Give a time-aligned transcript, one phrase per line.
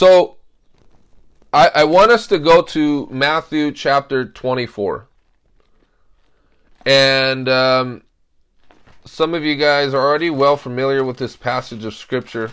[0.00, 0.38] So
[1.52, 5.06] I, I want us to go to Matthew chapter 24.
[6.86, 8.02] And um,
[9.04, 12.50] some of you guys are already well familiar with this passage of Scripture.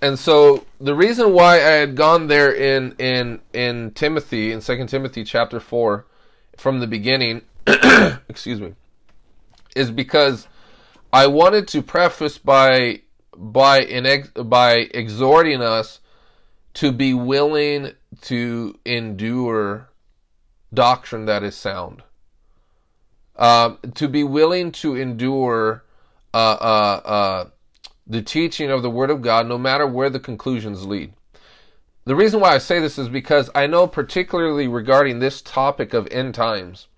[0.00, 4.86] And so the reason why I had gone there in in in Timothy in Second
[4.86, 6.06] Timothy chapter four
[6.56, 7.42] from the beginning,
[8.28, 8.74] excuse me,
[9.74, 10.46] is because
[11.16, 13.00] I wanted to preface by
[13.34, 16.00] by by exhorting us
[16.74, 19.88] to be willing to endure
[20.74, 22.02] doctrine that is sound.
[23.36, 25.84] Um, to be willing to endure
[26.34, 27.44] uh, uh, uh,
[28.06, 31.14] the teaching of the Word of God, no matter where the conclusions lead.
[32.04, 36.08] The reason why I say this is because I know, particularly regarding this topic of
[36.10, 36.88] end times,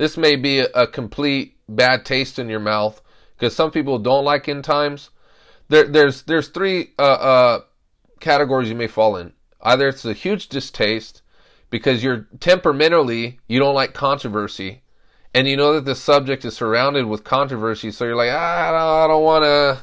[0.00, 3.02] this may be a, complete bad taste in your mouth
[3.36, 5.10] because some people don't like end times.
[5.68, 7.60] There, there's there's three uh, uh,
[8.18, 9.34] categories you may fall in.
[9.60, 11.20] Either it's a huge distaste
[11.68, 14.80] because you're temperamentally you don't like controversy,
[15.34, 19.06] and you know that the subject is surrounded with controversy, so you're like, ah, I
[19.06, 19.80] don't want to,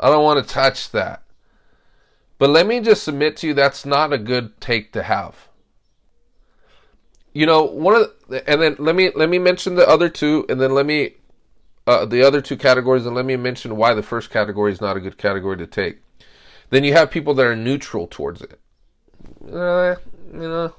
[0.00, 1.22] I don't want to touch that.
[2.36, 5.49] But let me just submit to you, that's not a good take to have.
[7.32, 10.44] You know, one of the, and then let me let me mention the other two,
[10.48, 11.14] and then let me
[11.86, 14.96] uh, the other two categories, and let me mention why the first category is not
[14.96, 15.98] a good category to take.
[16.70, 18.58] Then you have people that are neutral towards it.
[19.44, 19.96] Uh,
[20.32, 20.74] you know,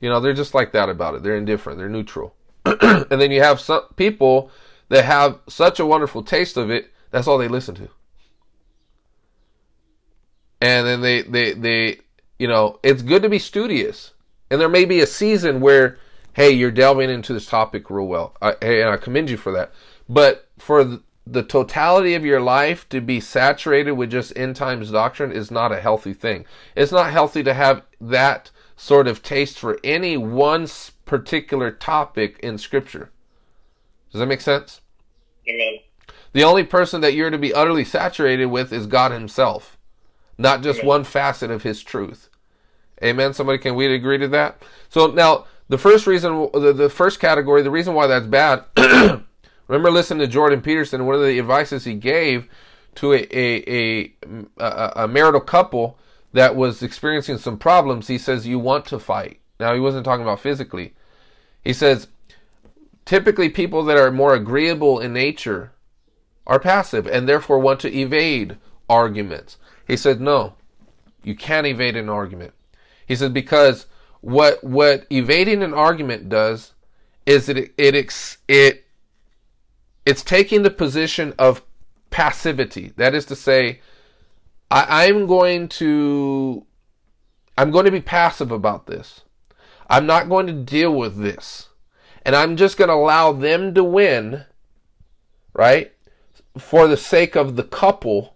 [0.00, 1.22] you know, they're just like that about it.
[1.22, 1.78] They're indifferent.
[1.78, 2.34] They're neutral.
[2.64, 4.50] and then you have some people
[4.88, 6.92] that have such a wonderful taste of it.
[7.10, 7.88] That's all they listen to.
[10.60, 12.00] And then they, they, they,
[12.38, 14.12] you know, it's good to be studious.
[14.50, 15.98] And there may be a season where,
[16.34, 18.34] hey, you're delving into this topic real well.
[18.40, 19.72] I, hey, and I commend you for that.
[20.08, 24.90] But for the, the totality of your life to be saturated with just end times
[24.90, 26.44] doctrine is not a healthy thing.
[26.76, 30.68] It's not healthy to have that sort of taste for any one
[31.04, 33.10] particular topic in Scripture.
[34.12, 34.80] Does that make sense?
[35.48, 35.78] Amen.
[36.32, 39.78] The only person that you're to be utterly saturated with is God Himself,
[40.36, 40.88] not just Amen.
[40.88, 42.28] one facet of His truth.
[43.02, 43.34] Amen.
[43.34, 44.62] Somebody can we agree to that?
[44.88, 48.64] So now the first reason, the, the first category, the reason why that's bad.
[49.68, 51.06] remember, listening to Jordan Peterson.
[51.06, 52.48] One of the advices he gave
[52.96, 54.12] to a a, a,
[54.58, 55.98] a, a marital couple
[56.32, 58.08] that was experiencing some problems.
[58.08, 60.94] He says, "You want to fight." Now he wasn't talking about physically.
[61.62, 62.08] He says,
[63.04, 65.72] typically people that are more agreeable in nature
[66.46, 68.58] are passive and therefore want to evade
[68.88, 69.56] arguments.
[69.86, 70.54] He said, no,
[71.24, 72.52] you can't evade an argument.
[73.06, 73.86] He says because
[74.20, 76.72] what, what evading an argument does
[77.24, 78.84] is that it, it, it,
[80.04, 81.62] it's taking the position of
[82.10, 82.92] passivity.
[82.96, 83.80] That is to say,
[84.70, 86.66] I, I'm going to,
[87.58, 89.22] I'm going to be passive about this.
[89.88, 91.68] I'm not going to deal with this.
[92.24, 94.44] And I'm just going to allow them to win,
[95.52, 95.92] right?
[96.58, 98.35] For the sake of the couple,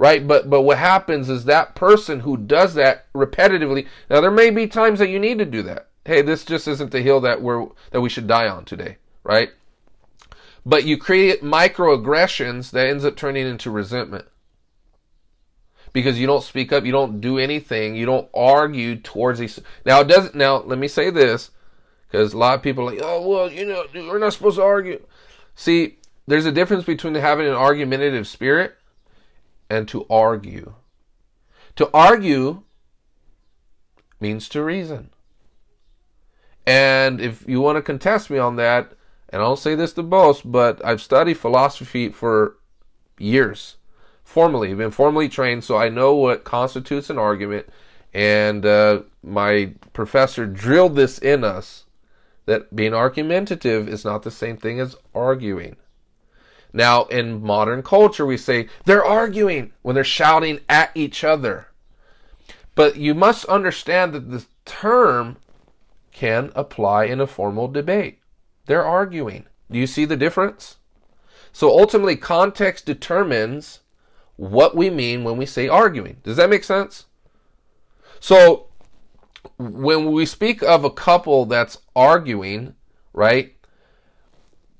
[0.00, 0.26] right?
[0.26, 3.86] But but what happens is that person who does that repetitively.
[4.08, 5.88] Now there may be times that you need to do that.
[6.06, 9.50] Hey, this just isn't the hill that we're that we should die on today, right?
[10.64, 14.24] But you create microaggressions that ends up turning into resentment
[15.92, 19.60] because you don't speak up, you don't do anything, you don't argue towards these.
[19.84, 20.34] Now it doesn't.
[20.34, 21.50] Now let me say this,
[22.10, 24.62] because a lot of people are like, oh well, you know, we're not supposed to
[24.62, 25.04] argue.
[25.54, 28.76] See, there's a difference between having an argumentative spirit
[29.70, 30.74] and to argue.
[31.76, 32.64] To argue
[34.20, 35.10] means to reason.
[36.66, 38.92] And if you want to contest me on that,
[39.30, 42.56] and I don't say this to boast, but I've studied philosophy for
[43.18, 43.76] years
[44.24, 47.66] formally, been formally trained, so I know what constitutes an argument.
[48.12, 51.84] And uh, my professor drilled this in us
[52.46, 55.76] that being argumentative is not the same thing as arguing.
[56.72, 61.68] Now, in modern culture, we say they're arguing when they're shouting at each other.
[62.74, 65.36] But you must understand that the term
[66.12, 68.20] can apply in a formal debate.
[68.66, 69.46] They're arguing.
[69.70, 70.76] Do you see the difference?
[71.52, 73.80] So ultimately, context determines
[74.36, 76.18] what we mean when we say arguing.
[76.22, 77.06] Does that make sense?
[78.20, 78.66] So,
[79.58, 82.74] when we speak of a couple that's arguing,
[83.12, 83.54] right,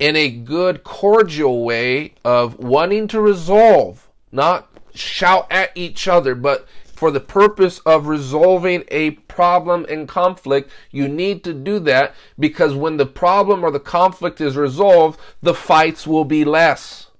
[0.01, 6.67] in a good, cordial way of wanting to resolve, not shout at each other, but
[6.91, 12.73] for the purpose of resolving a problem and conflict, you need to do that because
[12.73, 17.11] when the problem or the conflict is resolved, the fights will be less.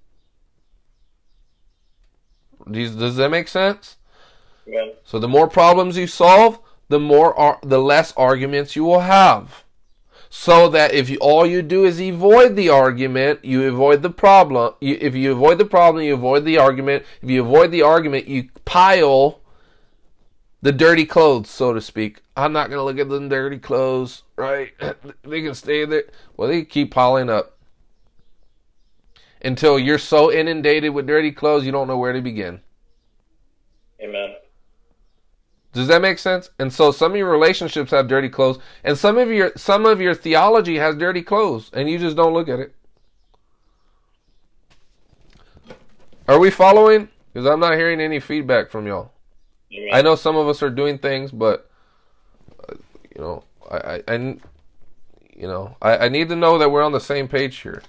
[2.70, 3.98] Does that make sense?
[4.66, 4.88] Yeah.
[5.04, 9.66] So the more problems you solve, the more ar- the less arguments you will have.
[10.34, 14.74] So that if you, all you do is avoid the argument, you avoid the problem.
[14.80, 17.04] You, if you avoid the problem, you avoid the argument.
[17.22, 19.42] If you avoid the argument, you pile
[20.62, 22.22] the dirty clothes, so to speak.
[22.38, 24.72] I'm not going to look at them dirty clothes, right?
[25.24, 26.06] they can stay there.
[26.38, 27.58] Well, they keep piling up
[29.42, 32.62] until you're so inundated with dirty clothes you don't know where to begin.
[34.02, 34.36] Amen.
[35.74, 36.50] Does that make sense?
[36.60, 40.02] And so some of your relationships have dirty clothes, and some of your some of
[40.02, 42.76] your theology has dirty clothes, and you just don't look at it.
[46.28, 47.10] Are we following?
[47.32, 49.12] Because I'm not hearing any feedback from y'all.
[49.74, 49.90] Amen.
[49.94, 51.70] I know some of us are doing things, but
[52.68, 52.76] uh,
[53.16, 54.16] you know, I, I, I
[55.36, 57.82] you know, I, I need to know that we're on the same page here.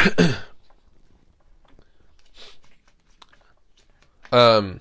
[4.32, 4.80] um,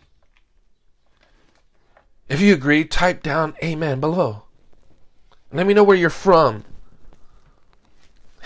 [2.27, 4.43] if you agree, type down amen below.
[5.51, 6.63] Let me know where you're from.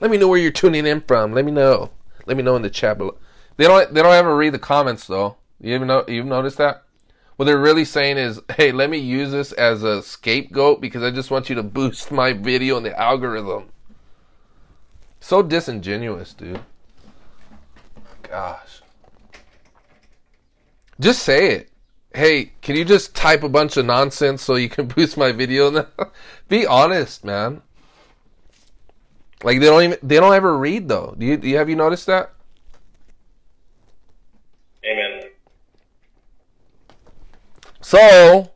[0.00, 1.32] Let me know where you're tuning in from.
[1.32, 1.90] Let me know.
[2.26, 3.16] Let me know in the chat below.
[3.56, 3.92] They don't.
[3.92, 5.36] They don't ever read the comments though.
[5.60, 6.04] You even know?
[6.08, 6.82] You've noticed that?
[7.36, 11.10] What they're really saying is, "Hey, let me use this as a scapegoat because I
[11.10, 13.70] just want you to boost my video in the algorithm."
[15.24, 16.60] So disingenuous, dude.
[18.24, 18.82] Gosh.
[21.00, 21.70] Just say it.
[22.12, 25.86] Hey, can you just type a bunch of nonsense so you can boost my video?
[26.50, 27.62] Be honest, man.
[29.42, 31.14] Like they don't even they don't ever read though.
[31.16, 32.34] Do you, do you have you noticed that?
[34.84, 35.30] Amen.
[37.80, 38.50] So,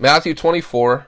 [0.00, 1.06] Matthew 24.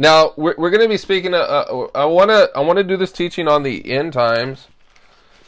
[0.00, 2.82] Now, we're, we're going to be speaking, uh, uh, I want to I want to
[2.82, 4.68] do this teaching on the end times.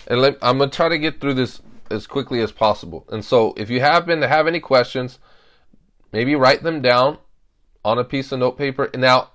[0.06, 3.06] And let, I'm going to try to get through this as quickly as possible.
[3.10, 5.19] And so, if you happen to have any questions,
[6.12, 7.16] maybe write them down
[7.82, 8.90] on a piece of note paper.
[8.94, 9.31] Now,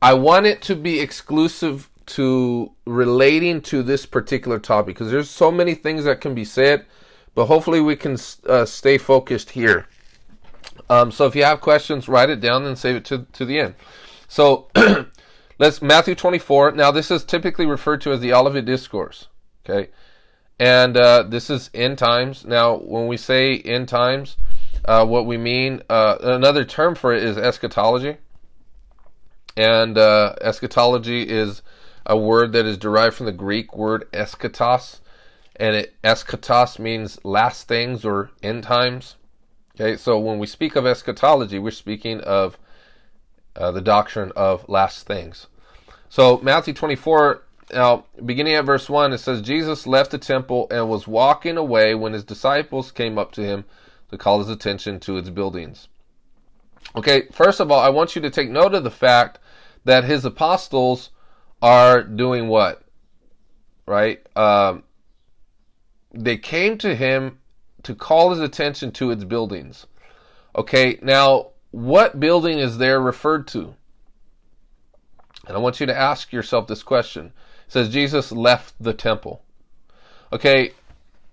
[0.00, 5.52] I want it to be exclusive to relating to this particular topic because there's so
[5.52, 6.86] many things that can be said,
[7.34, 8.16] but hopefully we can
[8.46, 9.88] uh, stay focused here.
[10.88, 13.58] Um, so if you have questions, write it down and save it to, to the
[13.58, 13.74] end.
[14.28, 14.68] So
[15.58, 16.72] let's Matthew 24.
[16.72, 19.28] Now this is typically referred to as the Olivet Discourse.
[19.64, 19.90] Okay,
[20.58, 22.44] and uh, this is end times.
[22.44, 24.36] Now when we say end times,
[24.84, 28.16] uh, what we mean uh, another term for it is eschatology.
[29.56, 31.62] And uh, eschatology is
[32.04, 35.00] a word that is derived from the Greek word eschatos,
[35.56, 39.16] and it, eschatos means last things or end times.
[39.78, 42.56] Okay, so when we speak of eschatology, we're speaking of
[43.54, 45.48] uh, the doctrine of last things.
[46.08, 47.42] So Matthew 24,
[47.74, 51.94] now beginning at verse 1, it says, Jesus left the temple and was walking away
[51.94, 53.66] when his disciples came up to him
[54.10, 55.88] to call his attention to its buildings.
[56.94, 59.38] Okay, first of all, I want you to take note of the fact
[59.84, 61.10] that his apostles
[61.60, 62.82] are doing what?
[63.84, 64.24] Right?
[64.36, 64.84] Um,
[66.14, 67.40] they came to him
[67.86, 69.86] to call his attention to its buildings.
[70.56, 73.74] Okay, now what building is there referred to?
[75.46, 77.26] And I want you to ask yourself this question.
[77.26, 79.44] It says Jesus left the temple.
[80.32, 80.72] Okay,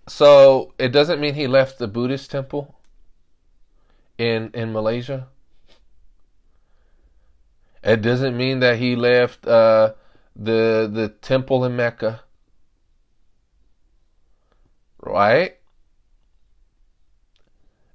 [0.07, 2.75] so it doesn't mean he left the Buddhist temple
[4.19, 5.27] in in Malaysia.
[7.83, 9.93] It doesn't mean that he left uh,
[10.35, 12.21] the the temple in Mecca.
[15.01, 15.57] Right?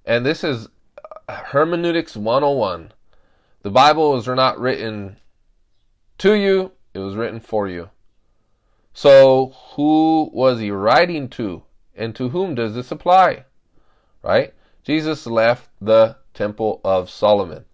[0.08, 0.68] And this is
[1.28, 2.92] uh, hermeneutics 101.
[3.60, 5.18] The Bible was not written
[6.16, 7.90] to you, it was written for you.
[8.94, 11.62] So, who was he writing to?
[11.94, 13.44] And to whom does this apply?
[14.22, 14.54] Right?
[14.82, 17.66] Jesus left the Temple of Solomon.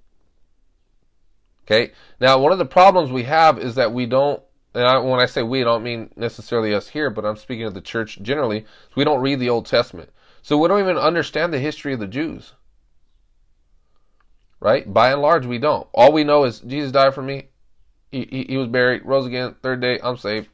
[1.65, 1.93] Okay?
[2.19, 4.43] Now, one of the problems we have is that we don't,
[4.75, 7.65] and I, when I say we, I don't mean necessarily us here, but I'm speaking
[7.65, 8.67] of the church generally.
[8.97, 10.11] We don't read the Old Testament.
[10.45, 12.53] So we don't even understand the history of the Jews.
[14.61, 14.93] Right?
[14.93, 15.89] By and large, we don't.
[15.95, 17.49] All we know is Jesus died for me.
[18.13, 20.49] He, he, he was buried, rose again, third day, I'm saved.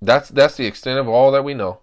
[0.00, 1.80] That's that's the extent of all that we know.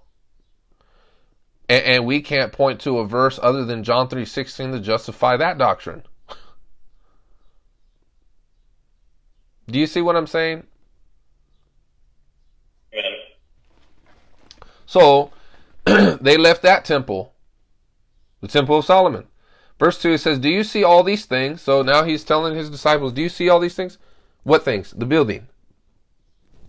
[1.67, 5.57] And, and we can't point to a verse other than John 3:16 to justify that
[5.57, 6.03] doctrine.
[9.67, 10.63] Do you see what I'm saying?
[14.85, 15.31] So
[15.85, 17.33] they left that temple,
[18.41, 19.25] the temple of Solomon.
[19.79, 21.61] Verse 2 it says, Do you see all these things?
[21.61, 23.97] So now he's telling his disciples, Do you see all these things?
[24.43, 24.91] What things?
[24.91, 25.47] The building.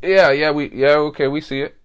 [0.02, 1.76] Yeah, yeah, we yeah, okay, we see it.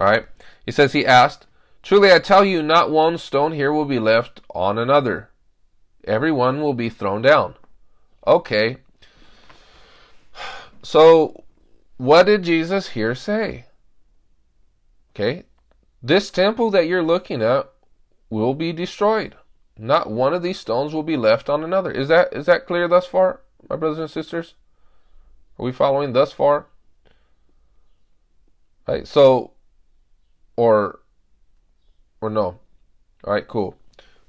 [0.00, 0.26] Alright.
[0.64, 1.46] He says he asked,
[1.82, 5.30] Truly I tell you, not one stone here will be left on another.
[6.04, 7.54] Every one will be thrown down.
[8.26, 8.78] Okay.
[10.84, 11.44] So
[11.96, 13.66] what did Jesus here say?
[15.14, 15.44] Okay.
[16.02, 17.70] This temple that you're looking at
[18.28, 19.36] will be destroyed.
[19.78, 21.90] Not one of these stones will be left on another.
[21.90, 24.54] Is that is that clear thus far, my brothers and sisters?
[25.58, 26.66] Are we following thus far?
[28.86, 29.06] Right.
[29.06, 29.52] So,
[30.56, 31.00] or,
[32.20, 32.58] or no.
[33.24, 33.46] All right.
[33.46, 33.76] Cool.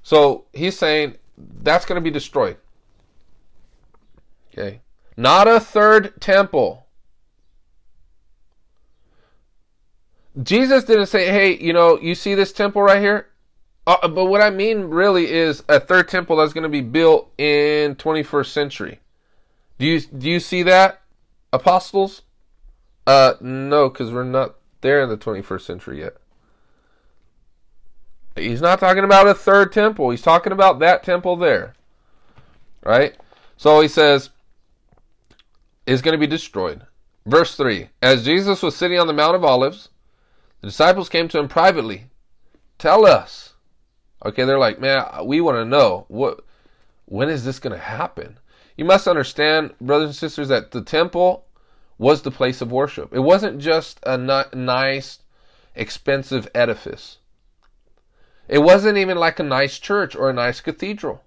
[0.02, 2.56] So he's saying that's going to be destroyed.
[4.52, 4.80] Okay.
[5.16, 6.83] Not a third temple.
[10.42, 13.28] Jesus didn't say, "Hey, you know, you see this temple right here?
[13.86, 17.30] Uh, but what I mean really is a third temple that's going to be built
[17.38, 19.00] in 21st century.
[19.78, 21.02] Do you do you see that,
[21.52, 22.22] apostles?
[23.06, 26.14] Uh, no, because we're not there in the 21st century yet.
[28.36, 30.10] He's not talking about a third temple.
[30.10, 31.74] He's talking about that temple there,
[32.82, 33.14] right?
[33.56, 34.30] So he says
[35.86, 36.86] is going to be destroyed.
[37.26, 39.90] Verse 3 As Jesus was sitting on the Mount of Olives,
[40.64, 42.06] the disciples came to him privately.
[42.78, 43.52] Tell us.
[44.24, 46.40] Okay, they're like, man, we want to know what
[47.04, 48.38] when is this going to happen?
[48.74, 51.44] You must understand, brothers and sisters, that the temple
[51.98, 53.12] was the place of worship.
[53.12, 55.18] It wasn't just a nice,
[55.74, 57.18] expensive edifice.
[58.48, 61.22] It wasn't even like a nice church or a nice cathedral.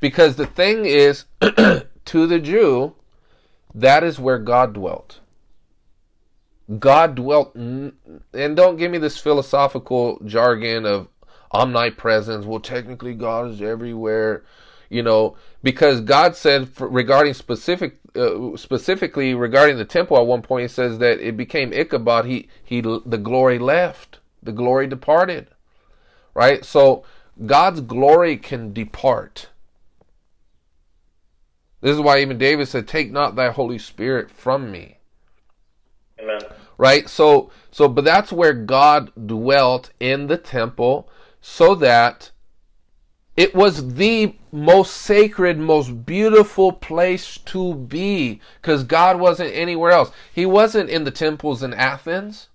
[0.00, 2.94] Because the thing is, to the Jew,
[3.74, 5.20] that is where God dwelt.
[6.78, 7.92] God dwelt, and
[8.32, 11.08] don't give me this philosophical jargon of
[11.52, 12.44] omnipresence.
[12.44, 14.42] Well, technically, God is everywhere,
[14.90, 20.62] you know, because God said regarding specific, uh, specifically regarding the temple at one point,
[20.62, 22.24] He says that it became Ichabod.
[22.24, 25.48] He he the glory left, the glory departed,
[26.34, 26.64] right?
[26.64, 27.04] So
[27.44, 29.50] God's glory can depart.
[31.80, 34.95] This is why even David said, "Take not thy Holy Spirit from me."
[36.20, 36.40] Amen.
[36.78, 37.08] Right?
[37.08, 41.08] So so but that's where God dwelt in the temple
[41.40, 42.30] so that
[43.36, 50.10] it was the most sacred, most beautiful place to be because God wasn't anywhere else.
[50.32, 52.48] He wasn't in the temples in Athens.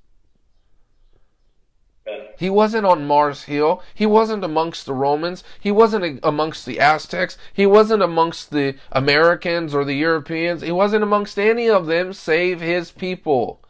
[2.38, 3.84] He wasn't on Mars Hill.
[3.94, 5.44] He wasn't amongst the Romans.
[5.60, 7.38] He wasn't amongst the Aztecs.
[7.54, 10.62] He wasn't amongst the Americans or the Europeans.
[10.64, 13.62] He wasn't amongst any of them save his people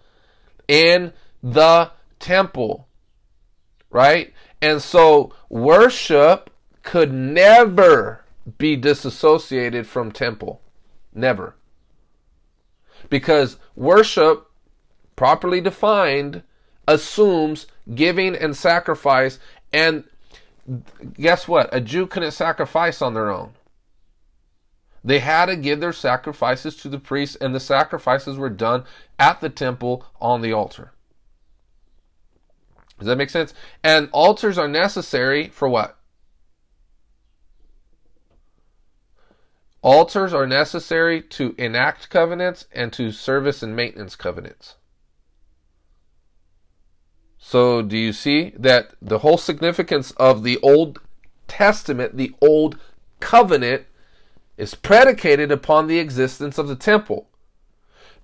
[0.67, 1.11] in
[1.43, 2.87] the temple.
[3.89, 4.33] Right?
[4.61, 6.49] And so worship
[6.83, 8.23] could never
[8.57, 10.61] be disassociated from temple.
[11.13, 11.55] Never.
[13.09, 14.49] Because worship,
[15.17, 16.43] properly defined,
[16.87, 19.39] assumes giving and sacrifice.
[19.73, 20.03] And
[21.13, 21.69] guess what?
[21.73, 23.51] A Jew couldn't sacrifice on their own.
[25.03, 28.83] They had to give their sacrifices to the priests, and the sacrifices were done
[29.17, 30.91] at the temple on the altar.
[32.99, 33.53] Does that make sense?
[33.83, 35.97] And altars are necessary for what?
[39.81, 44.75] Altars are necessary to enact covenants and to service and maintenance covenants.
[47.51, 51.01] So, do you see that the whole significance of the Old
[51.49, 52.79] Testament, the Old
[53.19, 53.87] Covenant,
[54.55, 57.27] is predicated upon the existence of the temple?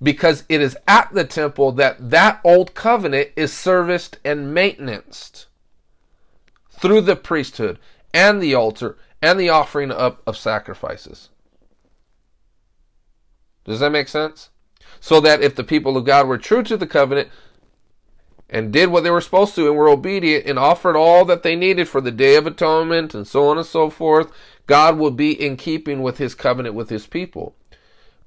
[0.01, 5.43] Because it is at the temple that that Old Covenant is serviced and maintained
[6.71, 7.79] through the priesthood
[8.13, 11.27] and the altar and the offering up of sacrifices.
[13.65, 14.51] Does that make sense?
[15.01, 17.27] So that if the people of God were true to the covenant,
[18.49, 21.55] and did what they were supposed to and were obedient and offered all that they
[21.55, 24.31] needed for the day of atonement and so on and so forth,
[24.65, 27.55] God would be in keeping with his covenant with his people.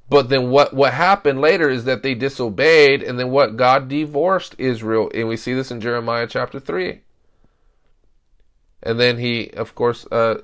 [0.08, 4.56] But then what, what happened later is that they disobeyed and then what God divorced
[4.58, 5.10] Israel.
[5.14, 7.00] And we see this in Jeremiah chapter 3.
[8.82, 10.38] And then he, of course, uh,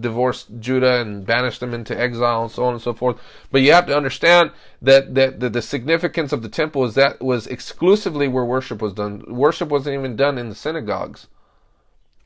[0.00, 3.18] divorced Judah and banished them into exile and so on and so forth.
[3.50, 4.50] But you have to understand
[4.82, 9.24] that, that, the significance of the temple is that was exclusively where worship was done.
[9.28, 11.28] Worship wasn't even done in the synagogues.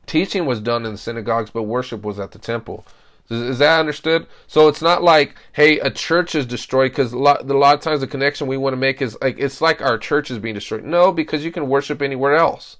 [0.06, 2.84] teaching was done in the synagogues, but worship was at the temple.
[3.30, 4.26] Is, is that understood?
[4.48, 8.00] So it's not like, hey, a church is destroyed because a a lot of times
[8.00, 10.84] the connection we want to make is like it's like our church is being destroyed.
[10.84, 12.78] No, because you can worship anywhere else.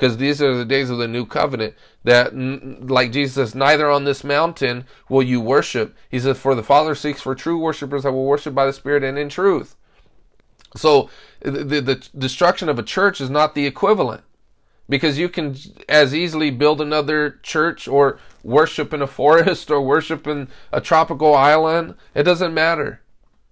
[0.00, 4.24] Because these are the days of the new covenant that, like Jesus neither on this
[4.24, 5.94] mountain will you worship.
[6.08, 9.04] He says, for the Father seeks for true worshipers that will worship by the Spirit
[9.04, 9.76] and in truth.
[10.74, 14.22] So the, the destruction of a church is not the equivalent
[14.88, 15.54] because you can
[15.86, 21.34] as easily build another church or worship in a forest or worship in a tropical
[21.34, 21.94] island.
[22.14, 23.02] It doesn't matter.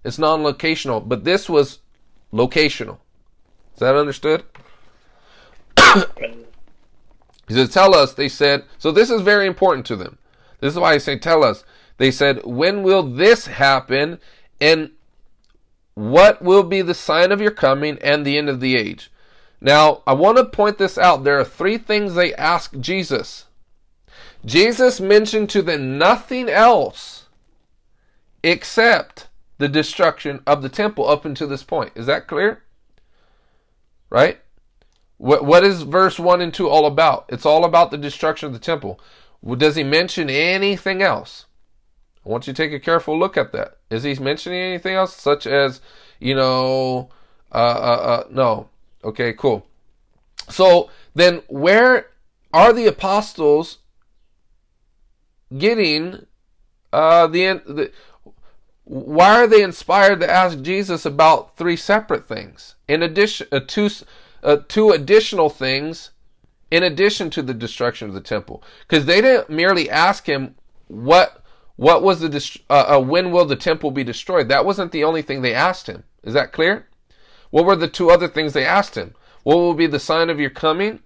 [0.03, 1.07] It's non locational.
[1.07, 1.77] But this was
[2.33, 2.97] locational.
[3.75, 4.45] Is that understood?
[7.47, 10.17] He said, Tell us, they said, so this is very important to them.
[10.59, 11.63] This is why I say, Tell us.
[11.97, 14.19] They said, When will this happen?
[14.61, 14.91] And
[15.95, 19.11] what will be the sign of your coming and the end of the age?
[19.61, 21.23] Now, I want to point this out.
[21.23, 23.45] There are three things they ask Jesus.
[24.45, 27.25] Jesus mentioned to them nothing else
[28.43, 29.27] except
[29.57, 31.91] the destruction of the temple up until this point.
[31.95, 32.63] Is that clear?
[34.09, 34.39] Right?
[35.19, 37.25] What, what is verse 1 and 2 all about?
[37.27, 39.01] It's all about the destruction of the temple.
[39.57, 41.45] Does he mention anything else?
[42.25, 43.77] I want you to take a careful look at that.
[43.89, 45.81] Is he mentioning anything else, such as,
[46.19, 47.09] you know,
[47.51, 48.69] uh, uh, uh, no.
[49.03, 49.67] Okay, cool.
[50.47, 52.11] So then, where
[52.53, 53.79] are the apostles
[55.57, 56.25] getting
[56.93, 57.91] uh, the, the
[58.85, 63.89] why are they inspired to ask Jesus about three separate things in addition uh, two
[64.43, 66.11] uh, two additional things
[66.71, 68.63] in addition to the destruction of the temple.
[68.87, 70.55] Because they didn't merely ask him
[70.87, 71.43] what
[71.75, 74.49] what was the uh, uh, when will the temple be destroyed?
[74.49, 76.03] That wasn't the only thing they asked him.
[76.23, 76.87] Is that clear?
[77.51, 79.15] What were the two other things they asked him?
[79.43, 80.99] What will be the sign of your coming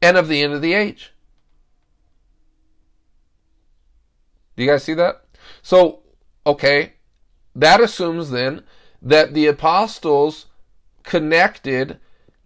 [0.00, 1.12] and of the end of the age?
[4.56, 5.24] Do you guys see that?
[5.62, 6.00] So
[6.46, 6.94] okay
[7.54, 8.62] that assumes then
[9.00, 10.46] that the apostles
[11.04, 11.98] connected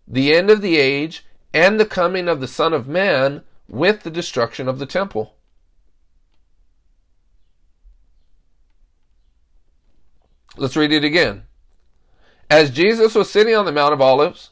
[0.06, 1.24] the end of the age
[1.54, 5.34] and the coming of the Son of Man with the destruction of the temple.
[10.56, 11.44] Let's read it again.
[12.50, 14.50] As Jesus was sitting on the Mount of Olives,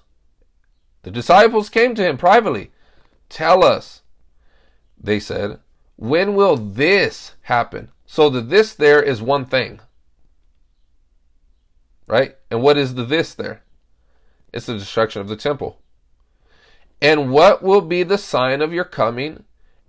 [1.03, 2.71] the disciples came to him privately.
[3.29, 4.03] Tell us,
[4.99, 5.59] they said,
[5.97, 7.90] when will this happen?
[8.07, 9.81] So the this there is one thing.
[12.07, 12.37] Right?
[12.51, 13.62] And what is the this there?
[14.57, 15.79] It's the destruction of the temple.
[17.03, 19.45] And what will be the sign of your coming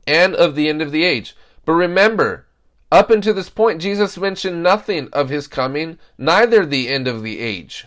[0.06, 1.38] and of the end of the age?
[1.64, 2.48] But remember,
[2.92, 7.40] up until this point, Jesus mentioned nothing of his coming, neither the end of the
[7.40, 7.86] age.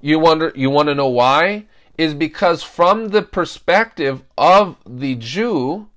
[0.00, 1.66] You wonder, you want to know why?
[1.98, 5.88] Is because from the perspective of the Jew,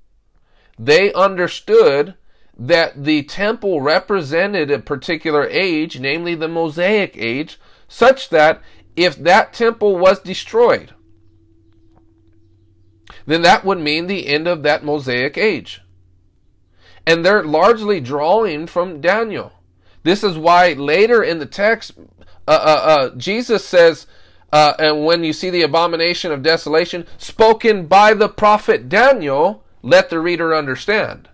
[0.78, 2.16] they understood
[2.58, 8.62] that the temple represented a particular age, namely the Mosaic age, such that
[8.96, 10.94] if that temple was destroyed,
[13.26, 15.82] then that would mean the end of that Mosaic age.
[17.06, 19.54] And they're largely drawing from Daniel.
[20.04, 21.94] This is why later in the text,
[22.48, 24.06] uh, uh, uh, Jesus says,
[24.52, 30.10] uh, and when you see the abomination of desolation spoken by the prophet Daniel, let
[30.10, 31.30] the reader understand.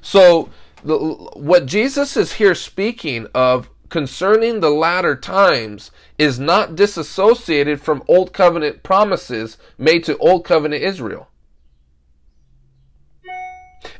[0.00, 0.50] So,
[0.82, 8.02] the, what Jesus is here speaking of concerning the latter times is not disassociated from
[8.08, 11.28] Old Covenant promises made to Old Covenant Israel.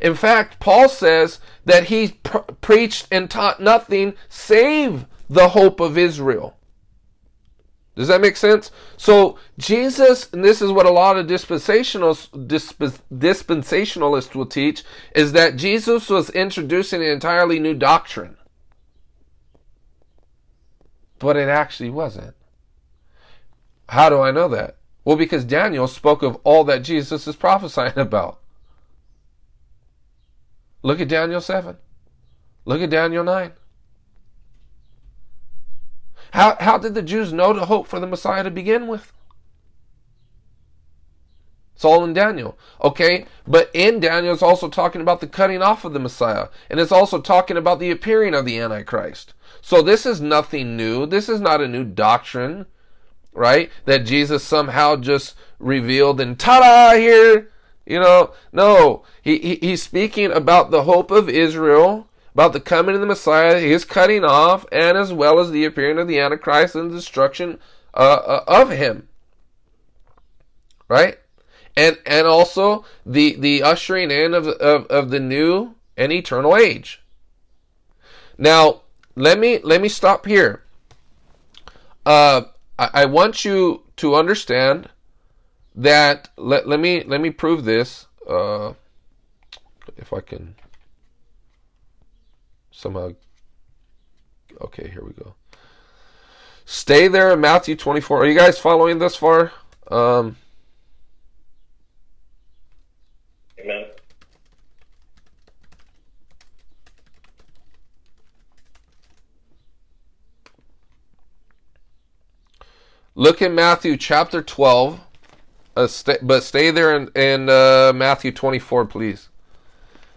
[0.01, 5.99] In fact, Paul says that he pr- preached and taught nothing save the hope of
[5.99, 6.57] Israel.
[7.97, 8.73] Does that make sense?
[8.97, 12.29] So Jesus, and this is what a lot of dispensationalists,
[13.13, 14.83] dispensationalists will teach,
[15.15, 18.37] is that Jesus was introducing an entirely new doctrine
[21.19, 22.35] but it actually wasn't.
[23.89, 24.77] How do I know that?
[25.05, 28.41] Well, because Daniel spoke of all that Jesus is prophesying about.
[30.83, 31.77] Look at Daniel 7.
[32.65, 33.53] Look at Daniel 9.
[36.33, 39.13] How, how did the Jews know to hope for the Messiah to begin with?
[41.75, 42.59] It's all in Daniel.
[42.83, 43.27] Okay?
[43.47, 46.49] But in Daniel, it's also talking about the cutting off of the Messiah.
[46.71, 49.35] And it's also talking about the appearing of the Antichrist.
[49.65, 51.07] So this is nothing new.
[51.07, 52.67] This is not a new doctrine,
[53.33, 53.71] right?
[53.87, 57.51] That Jesus somehow just revealed and ta-da here.
[57.87, 59.05] You know, no.
[59.23, 63.59] He, he he's speaking about the hope of Israel, about the coming of the Messiah,
[63.59, 67.59] his cutting off, and as well as the appearing of the Antichrist and the destruction
[67.95, 69.09] uh, uh, of him.
[70.89, 71.17] Right?
[71.75, 77.03] and and also the the ushering in of of, of the new and eternal age.
[78.37, 78.83] Now,
[79.17, 80.63] let me let me stop here.
[82.05, 82.43] Uh,
[82.79, 84.89] I, I want you to understand
[85.75, 86.29] that.
[86.37, 88.07] Let let me let me prove this.
[88.29, 88.75] Uh,
[89.97, 90.55] if I can
[92.71, 93.13] somehow.
[94.61, 95.35] Okay, here we go.
[96.65, 98.23] Stay there in Matthew 24.
[98.23, 99.53] Are you guys following this far?
[99.91, 100.37] Um,
[103.59, 103.87] Amen.
[113.15, 115.01] Look at Matthew chapter 12,
[115.77, 115.89] uh,
[116.23, 119.29] but stay there in, in uh, Matthew 24, please.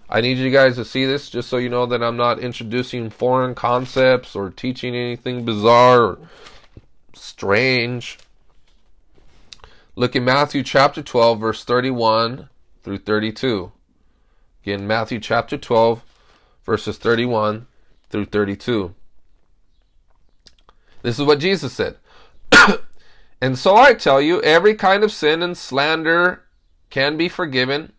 [0.09, 3.09] I need you guys to see this just so you know that I'm not introducing
[3.09, 6.19] foreign concepts or teaching anything bizarre or
[7.13, 8.17] strange.
[9.95, 12.47] Look at Matthew chapter 12, verse 31
[12.83, 13.71] through 32.
[14.63, 16.03] Again, Matthew chapter 12,
[16.65, 17.67] verses 31
[18.09, 18.93] through 32.
[21.01, 21.97] This is what Jesus said.
[23.41, 26.43] and so I tell you, every kind of sin and slander
[26.89, 27.93] can be forgiven,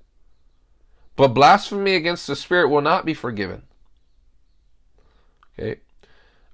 [1.17, 3.63] but blasphemy against the Spirit will not be forgiven.
[5.59, 5.81] Okay.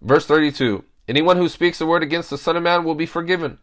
[0.00, 3.58] Verse 32 Anyone who speaks a word against the Son of Man will be forgiven.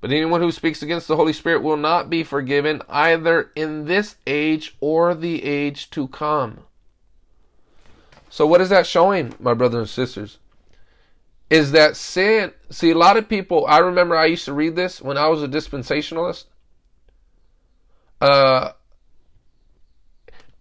[0.00, 4.16] But anyone who speaks against the Holy Spirit will not be forgiven either in this
[4.26, 6.64] age or the age to come.
[8.28, 10.38] So, what is that showing, my brothers and sisters?
[11.52, 12.50] Is that sin?
[12.70, 15.42] See, a lot of people, I remember I used to read this when I was
[15.42, 16.46] a dispensationalist.
[18.22, 18.72] Uh,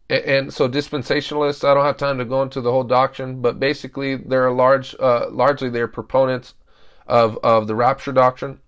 [0.10, 4.18] and so dispensationalists, I don't have time to go into the whole doctrine, but basically
[4.18, 6.56] they're large, uh, largely they're proponents
[7.08, 8.60] of of the rapture doctrine.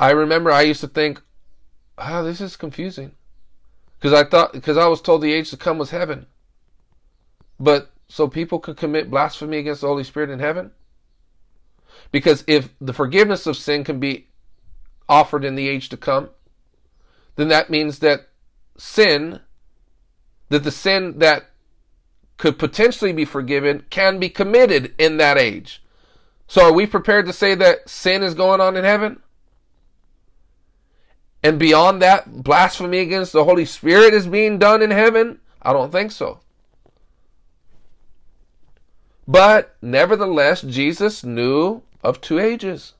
[0.00, 1.22] I remember I used to think,
[1.96, 3.12] oh, this is confusing,
[4.00, 6.26] because I thought because I was told the age to come was heaven,
[7.60, 10.70] but so people could commit blasphemy against the Holy Spirit in heaven,
[12.10, 14.26] because if the forgiveness of sin can be
[15.08, 16.28] offered in the age to come,
[17.36, 18.28] then that means that
[18.76, 19.40] sin
[20.50, 21.52] that the sin that
[22.36, 25.82] could potentially be forgiven can be committed in that age.
[26.46, 29.22] So are we prepared to say that sin is going on in heaven?
[31.42, 35.40] And beyond that, blasphemy against the Holy Spirit is being done in heaven?
[35.62, 36.41] I don't think so.
[39.32, 42.92] But nevertheless, Jesus knew of two ages.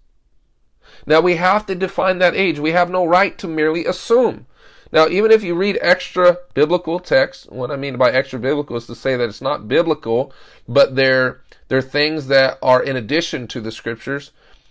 [1.04, 2.58] Now we have to define that age.
[2.58, 4.46] We have no right to merely assume.
[4.90, 8.86] Now, even if you read extra biblical texts, what I mean by extra biblical is
[8.86, 10.32] to say that it's not biblical,
[10.66, 14.30] but they're they're things that are in addition to the scriptures,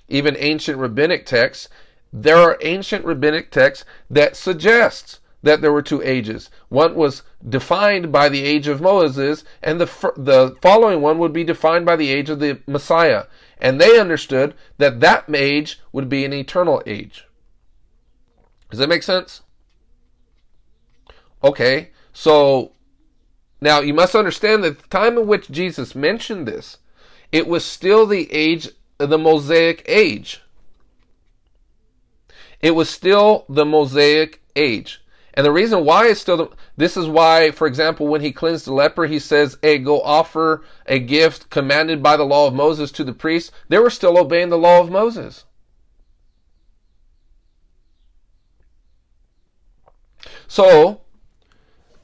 [0.09, 1.69] even ancient rabbinic texts.
[2.11, 6.49] There are ancient rabbinic texts that suggest that there were two ages.
[6.69, 11.43] One was defined by the age of Moses, and the the following one would be
[11.43, 13.25] defined by the age of the Messiah.
[13.57, 17.27] And they understood that that age would be an eternal age.
[18.69, 19.41] Does that make sense?
[21.43, 22.71] Okay, so
[23.59, 26.77] now you must understand that the time in which Jesus mentioned this,
[27.31, 30.41] it was still the age, the Mosaic age.
[32.59, 35.03] It was still the Mosaic age.
[35.33, 38.65] And the reason why it's still the, this is why, for example, when he cleansed
[38.65, 42.91] the leper, he says, Hey, go offer a gift commanded by the law of Moses
[42.93, 43.51] to the priest.
[43.69, 45.45] They were still obeying the law of Moses.
[50.47, 51.01] So,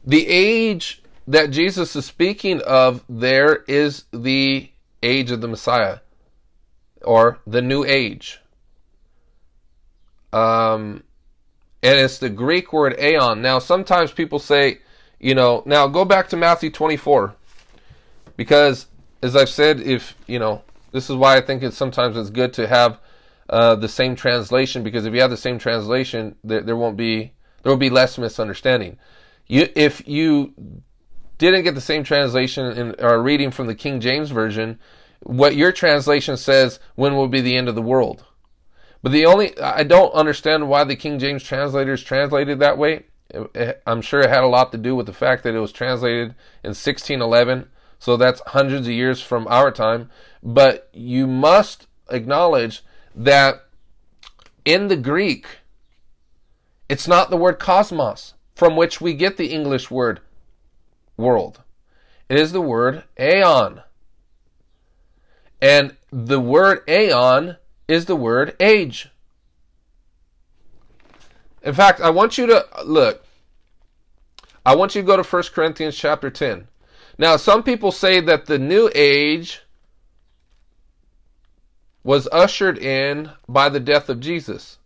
[0.06, 4.72] the age that Jesus is speaking of there is the
[5.04, 6.00] age of the Messiah
[7.04, 8.40] or the new age.
[10.32, 11.04] Um,
[11.88, 13.42] and it's the Greek word aeon.
[13.42, 14.80] Now, sometimes people say,
[15.22, 17.34] you know, now go back to Matthew 24
[18.36, 18.88] because,
[19.24, 22.52] as I've said, if you know, this is why I think it's sometimes it's good
[22.54, 23.00] to have
[23.50, 27.32] uh, the same translation because if you have the same translation, there, there won't be
[27.64, 28.98] there will be less misunderstanding.
[29.48, 30.54] You, if you
[31.38, 34.78] didn't get the same translation in, or reading from the King James version,
[35.24, 38.26] what your translation says, when will be the end of the world?
[39.08, 43.06] But the only, I don't understand why the King James translators translated that way.
[43.86, 46.36] I'm sure it had a lot to do with the fact that it was translated
[46.62, 50.10] in 1611, so that's hundreds of years from our time.
[50.44, 52.84] But you must acknowledge
[53.16, 53.64] that
[54.66, 55.60] in the Greek,
[56.90, 60.20] it's not the word cosmos from which we get the English word
[61.16, 61.62] world.
[62.28, 63.84] It is the word aeon.
[65.62, 67.56] And the word aeon
[67.88, 69.10] is the word age.
[71.64, 73.24] In fact, I want you to look.
[74.66, 76.68] I want you to go to 1 Corinthians chapter 10.
[77.18, 79.62] Now, some people say that the new age
[82.04, 84.78] was ushered in by the death of Jesus.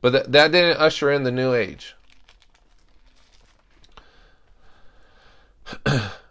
[0.00, 1.94] But that, that didn't usher in the new age.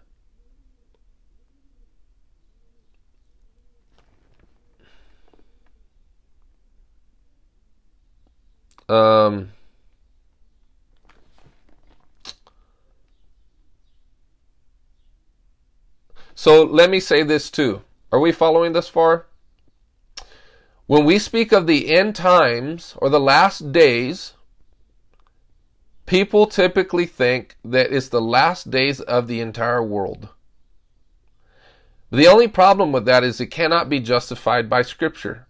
[8.89, 9.51] um,
[16.35, 17.81] so let me say this too.
[18.11, 19.27] Are we following this far?
[20.87, 24.33] When we speak of the end times or the last days,
[26.07, 30.29] people typically think that it's the last days of the entire world.
[32.09, 35.45] The only problem with that is it cannot be justified by Scripture.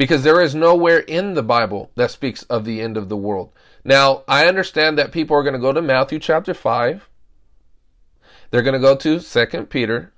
[0.00, 3.52] Because there is nowhere in the Bible that speaks of the end of the world.
[3.84, 7.06] Now, I understand that people are going to go to Matthew chapter 5.
[8.50, 10.14] They're going to go to 2 Peter.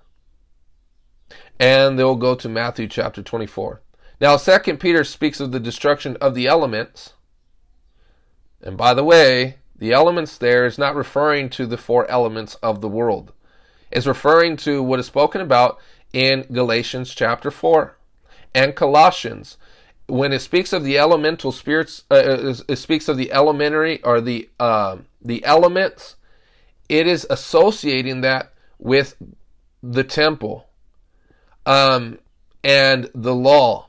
[1.59, 3.83] And they'll go to Matthew chapter 24.
[4.21, 7.15] Now, Second Peter speaks of the destruction of the elements.
[8.63, 12.83] And by the way, the elements there is not referring to the four elements of
[12.83, 13.33] the world.
[13.91, 15.81] It's referring to what is spoken about
[16.13, 17.97] in Galatians chapter 4
[18.55, 19.57] and Colossians.
[20.07, 24.21] When it speaks of the elemental spirits, uh, uh it speaks of the elementary or
[24.21, 26.17] the uh, the elements.
[26.89, 29.17] It is associating that with
[29.83, 30.67] the temple
[31.65, 32.19] um,
[32.63, 33.89] and the law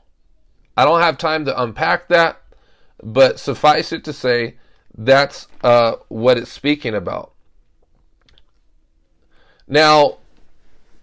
[0.76, 2.40] I don't have time to unpack that,
[3.02, 4.56] but suffice it to say,
[4.96, 7.32] that's uh, what it's speaking about.
[9.66, 10.18] Now,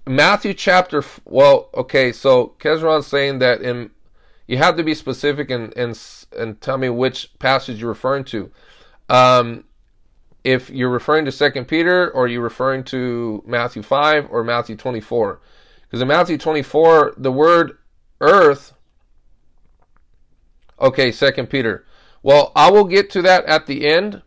[0.05, 3.91] Matthew chapter, well, okay, so Kezron's saying that in,
[4.47, 5.99] you have to be specific and, and,
[6.37, 8.51] and tell me which passage you're referring to.
[9.09, 9.65] Um,
[10.43, 15.39] if you're referring to Second Peter or you're referring to Matthew 5 or Matthew 24.
[15.81, 17.77] Because in Matthew 24, the word
[18.19, 18.73] earth
[20.81, 21.85] Okay, Second Peter.
[22.23, 24.23] Well, I will get to that at the end.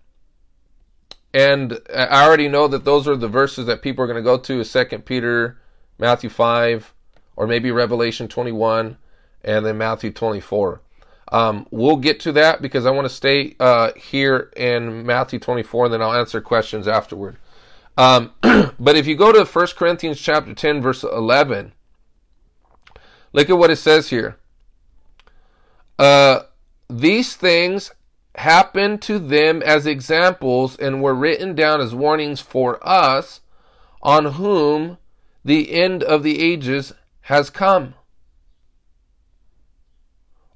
[1.33, 4.39] And I already know that those are the verses that people are going to go
[4.39, 5.59] to Second Peter,
[5.99, 6.95] Matthew 5,
[7.35, 8.97] or maybe Revelation 21,
[9.45, 10.81] and then Matthew 24.
[11.33, 15.87] Um, we'll get to that because I want to stay uh, here in Matthew 24,
[15.87, 17.37] and then I'll answer questions afterward.
[17.97, 21.73] Um, but if you go to 1 Corinthians chapter 10, verse 11,
[23.33, 24.37] look at what it says here.
[25.99, 26.41] Uh,
[26.89, 27.93] these things
[28.37, 33.41] happened to them as examples and were written down as warnings for us
[34.03, 34.99] on whom
[35.45, 37.95] the end of the ages has come.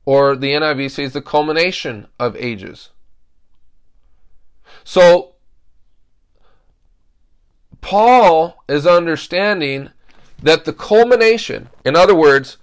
[0.09, 2.89] Or the NIV says the culmination of ages.
[4.83, 5.35] So,
[7.83, 9.91] Paul is understanding
[10.43, 12.57] that the culmination, in other words,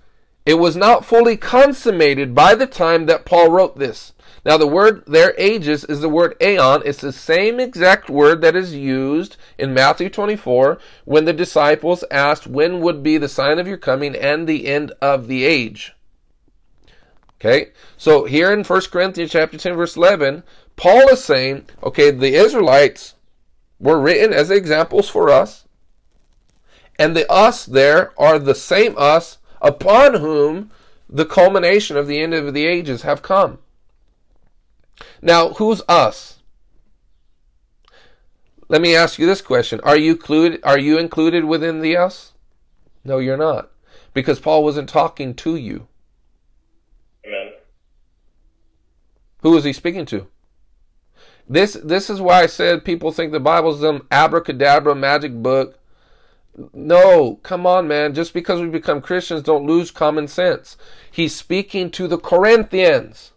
[0.48, 4.14] it was not fully consummated by the time that Paul wrote this.
[4.44, 6.82] Now, the word there, ages, is the word aeon.
[6.84, 12.48] It's the same exact word that is used in Matthew 24 when the disciples asked,
[12.48, 15.95] When would be the sign of your coming and the end of the age?
[17.40, 20.44] Okay, so here in 1 Corinthians chapter 10, verse 11,
[20.78, 23.16] Paul is saying, okay, the Israelites
[23.80, 25.66] were written as examples for us,
[26.98, 30.72] and the us there are the same us upon whom
[31.10, 33.60] the culmination of the end of the ages have come.
[35.22, 36.40] Now, who's us?
[38.68, 39.80] Let me ask you this question.
[39.82, 42.32] Are you included, are you included within the us?
[43.04, 43.72] No, you're not.
[44.14, 45.88] Because Paul wasn't talking to you.
[49.46, 50.26] Who was he speaking to?
[51.48, 55.78] This this is why I said people think the Bible's some abracadabra magic book
[56.74, 58.16] no, come on, man.
[58.16, 60.78] Just because we become Christians, don't lose common sense.
[61.12, 63.34] He's speaking to the Corinthians.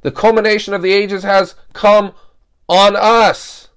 [0.00, 2.14] The culmination of the ages has come
[2.70, 3.68] on us,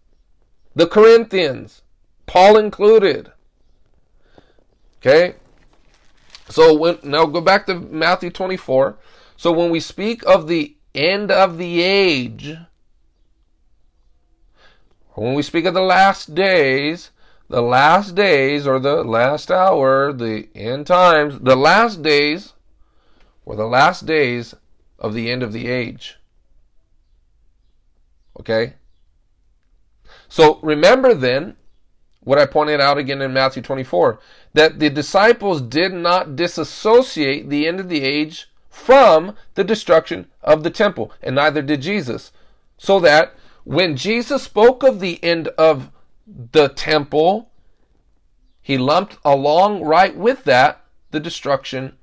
[0.74, 1.82] the Corinthians,
[2.28, 3.34] Paul included.
[5.02, 5.36] Okay?
[6.48, 8.96] So when, now go back to Matthew 24.
[9.44, 12.56] So when we speak of the end of the age,
[15.16, 17.12] when we speak of the last days,
[17.50, 22.54] the last days or the last hour, the end times, the last days
[23.44, 24.56] or the last days
[24.98, 26.20] of the end of the age.
[28.40, 28.76] Okay?
[30.30, 31.58] So remember then
[32.22, 34.22] what I pointed out again in Matthew 24
[34.54, 40.64] that the disciples did not disassociate the end of the age from the destruction of
[40.64, 42.32] the temple, and neither did Jesus.
[42.76, 45.92] So that when Jesus spoke of the end of
[46.26, 47.52] the temple,
[48.62, 51.98] he lumped along right with that the destruction,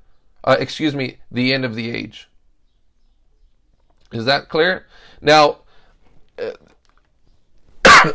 [0.45, 2.29] uh, excuse me, the end of the age.
[4.13, 4.87] Is that clear?
[5.21, 5.59] Now,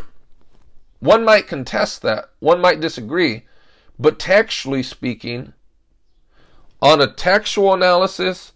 [1.00, 3.44] one might contest that, one might disagree,
[3.98, 5.52] but textually speaking,
[6.80, 8.52] on a textual analysis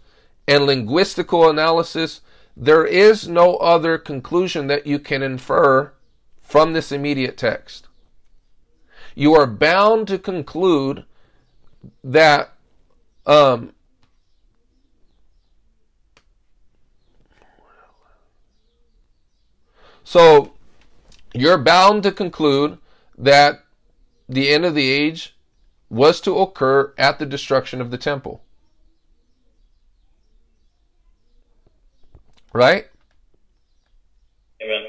[0.47, 2.21] and linguistical analysis,
[2.57, 5.93] there is no other conclusion that you can infer
[6.41, 7.89] from this immediate text.
[9.15, 11.05] You are bound to conclude
[12.05, 12.53] that
[13.27, 13.73] um,
[20.05, 20.53] so
[21.33, 22.79] you're bound to conclude
[23.17, 23.65] that
[24.29, 25.37] the end of the age
[25.91, 28.43] was to occur at the destruction of the temple.
[32.53, 32.87] Right?
[34.63, 34.87] Amen.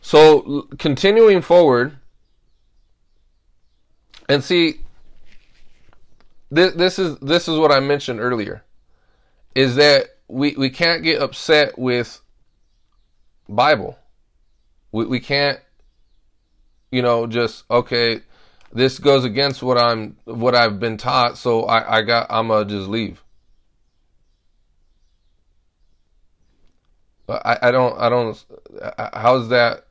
[0.00, 1.98] So continuing forward,
[4.28, 4.80] and see,
[6.50, 8.62] this this is this is what I mentioned earlier,
[9.54, 12.22] is that we we can't get upset with
[13.48, 13.98] Bible.
[14.92, 15.60] We we can't,
[16.90, 18.22] you know, just okay.
[18.72, 22.64] This goes against what I'm what I've been taught, so I I got I'm gonna
[22.64, 23.22] just leave.
[27.28, 28.44] I I don't I don't
[29.12, 29.84] how's that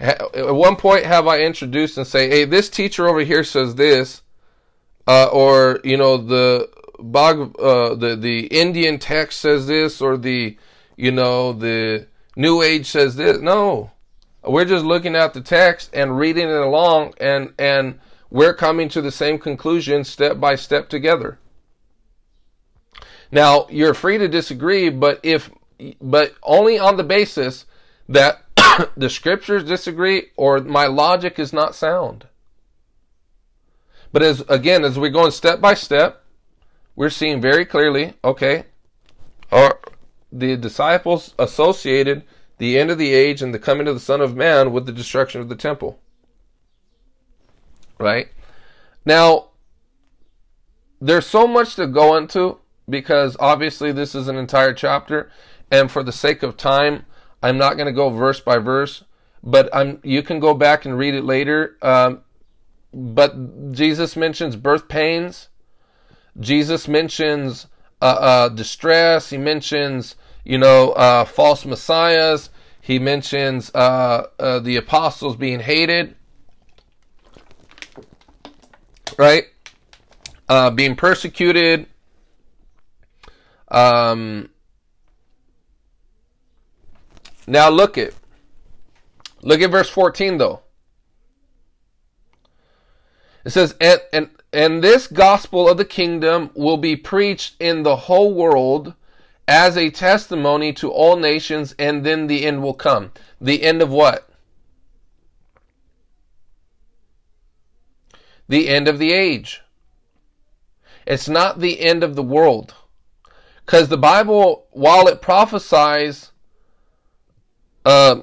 [0.00, 4.22] at one point have I introduced and say, hey, this teacher over here says this,
[5.06, 6.68] uh, or you know the
[7.00, 10.56] Bog, uh, the the Indian text says this, or the
[10.96, 12.06] you know the
[12.38, 13.40] New Age says this.
[13.40, 13.90] No,
[14.44, 17.98] we're just looking at the text and reading it along, and and
[18.30, 21.40] we're coming to the same conclusion step by step together.
[23.32, 25.50] Now you're free to disagree, but if
[26.00, 27.66] but only on the basis
[28.08, 28.44] that
[28.96, 32.28] the scriptures disagree or my logic is not sound.
[34.12, 36.22] But as again, as we're going step by step,
[36.94, 38.66] we're seeing very clearly, okay,
[39.50, 39.80] or
[40.32, 42.24] the disciples associated
[42.58, 44.92] the end of the age and the coming of the Son of Man with the
[44.92, 45.98] destruction of the temple.
[47.98, 48.28] Right?
[49.04, 49.48] Now,
[51.00, 55.30] there's so much to go into because obviously this is an entire chapter,
[55.70, 57.04] and for the sake of time,
[57.42, 59.04] I'm not going to go verse by verse,
[59.42, 60.00] but I'm.
[60.02, 61.76] You can go back and read it later.
[61.82, 62.22] Um,
[62.92, 65.48] but Jesus mentions birth pains.
[66.40, 67.66] Jesus mentions
[68.00, 69.30] uh, uh, distress.
[69.30, 72.50] He mentions, you know, uh, false messiahs.
[72.80, 76.16] He mentions uh, the apostles being hated,
[79.18, 79.44] right?
[80.74, 81.86] Being persecuted.
[83.70, 84.48] Um,
[87.46, 88.14] now look at
[89.42, 90.62] look at verse 14 though.
[93.44, 97.96] It says, and, and, and this gospel of the kingdom will be preached in the
[97.96, 98.94] whole world
[99.46, 103.12] as a testimony to all nations, and then the end will come.
[103.40, 104.28] The end of what?
[108.48, 109.62] The end of the age.
[111.06, 112.74] It's not the end of the world.
[113.64, 116.32] Because the Bible, while it prophesies
[117.84, 118.22] uh,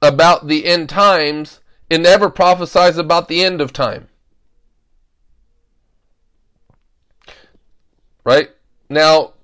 [0.00, 4.08] about the end times, it never prophesies about the end of time.
[8.24, 8.50] Right?
[8.88, 9.34] Now,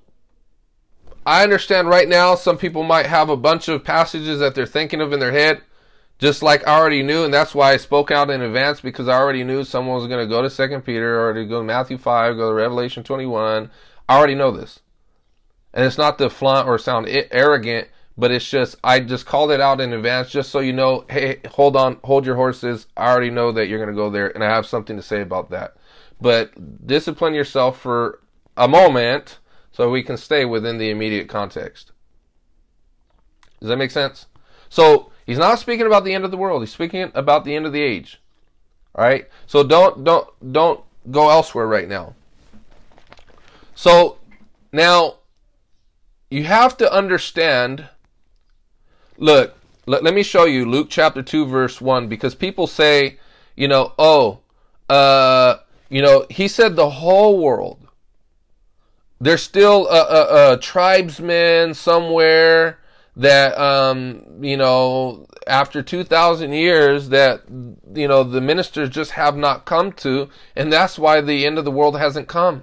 [1.27, 5.01] I understand right now some people might have a bunch of passages that they're thinking
[5.01, 5.63] of in their head,
[6.19, 9.19] just like I already knew, and that's why I spoke out in advance because I
[9.19, 11.99] already knew someone was going to go to Second Peter or to go to Matthew
[11.99, 13.71] five, go to Revelation twenty one.
[14.09, 14.81] I already know this,
[15.75, 17.89] and it's not to flaunt or sound arrogant
[18.19, 21.41] but it's just I just called it out in advance just so you know, hey,
[21.49, 22.89] hold on, hold your horses.
[22.97, 25.23] I already know that you're going to go there and I have something to say
[25.23, 25.77] about that.
[26.21, 28.21] But discipline yourself for
[28.59, 29.39] a moment
[29.73, 31.93] so we can stay within the immediate context.
[33.61, 34.27] Does that make sense?
[34.69, 36.63] So, he's not speaking about the end of the world.
[36.63, 38.21] He's speaking about the end of the age.
[38.95, 39.29] All right?
[39.47, 40.81] So don't don't don't
[41.11, 42.15] go elsewhere right now.
[43.75, 44.19] So,
[44.73, 45.15] now
[46.31, 47.89] you have to understand
[49.19, 49.57] Look,
[49.87, 53.19] let, let me show you Luke chapter 2 verse 1 because people say,
[53.57, 54.41] you know, oh,
[54.89, 55.57] uh,
[55.89, 57.88] you know, he said the whole world.
[59.21, 62.79] There's still a, a, a tribesman somewhere
[63.17, 67.43] that um, you know after 2000 years that
[67.95, 71.65] you know the ministers just have not come to and that's why the end of
[71.65, 72.63] the world hasn't come.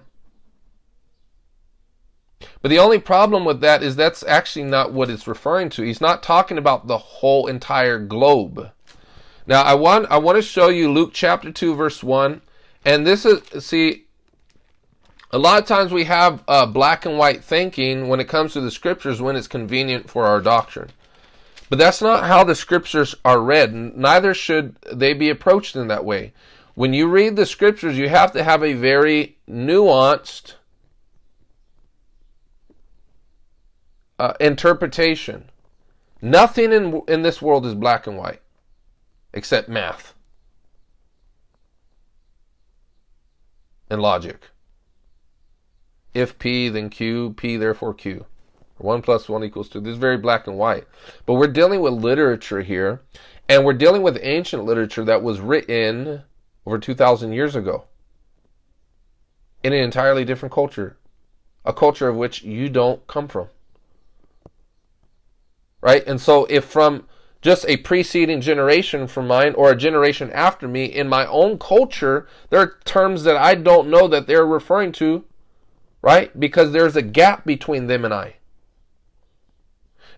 [2.61, 5.83] But the only problem with that is that's actually not what it's referring to.
[5.83, 8.71] He's not talking about the whole entire globe.
[9.45, 12.41] Now i want i want to show you luke chapter 2 verse 1
[12.85, 14.04] and this is see
[15.31, 18.61] a lot of times we have uh, black and white thinking when it comes to
[18.61, 20.91] the scriptures when it's convenient for our doctrine.
[21.69, 23.73] But that's not how the scriptures are read.
[23.73, 26.33] Neither should they be approached in that way.
[26.75, 30.55] When you read the scriptures, you have to have a very nuanced
[34.19, 35.49] uh, interpretation.
[36.21, 38.41] Nothing in, in this world is black and white
[39.33, 40.13] except math
[43.89, 44.49] and logic
[46.15, 48.25] if P, then Q, P, therefore Q.
[48.77, 49.79] 1 plus 1 equals 2.
[49.81, 50.85] This is very black and white.
[51.25, 53.01] But we're dealing with literature here,
[53.47, 56.23] and we're dealing with ancient literature that was written
[56.65, 57.85] over 2,000 years ago
[59.63, 60.97] in an entirely different culture,
[61.63, 63.47] a culture of which you don't come from.
[65.81, 66.05] Right?
[66.07, 67.07] And so if from
[67.41, 72.27] just a preceding generation from mine or a generation after me in my own culture,
[72.49, 75.23] there are terms that I don't know that they're referring to
[76.05, 76.39] right?
[76.39, 78.35] Because there's a gap between them and I.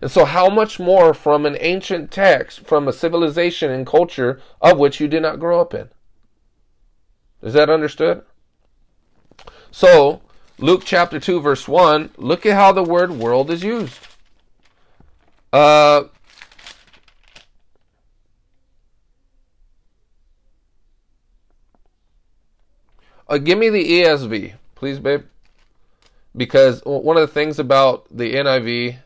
[0.02, 4.78] And so, how much more from an ancient text, from a civilization and culture of
[4.78, 5.88] which you did not grow up in?
[7.42, 8.22] Is that understood?
[9.70, 10.20] So,
[10.58, 13.98] Luke chapter 2, verse 1, look at how the word world is used.
[15.54, 16.04] Uh,
[23.26, 25.22] uh, give me the ESV, please, babe
[26.38, 28.98] because one of the things about the NIV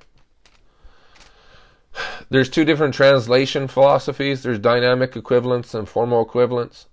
[2.31, 4.43] there's two different translation philosophies.
[4.43, 6.87] There's dynamic equivalence and formal equivalence.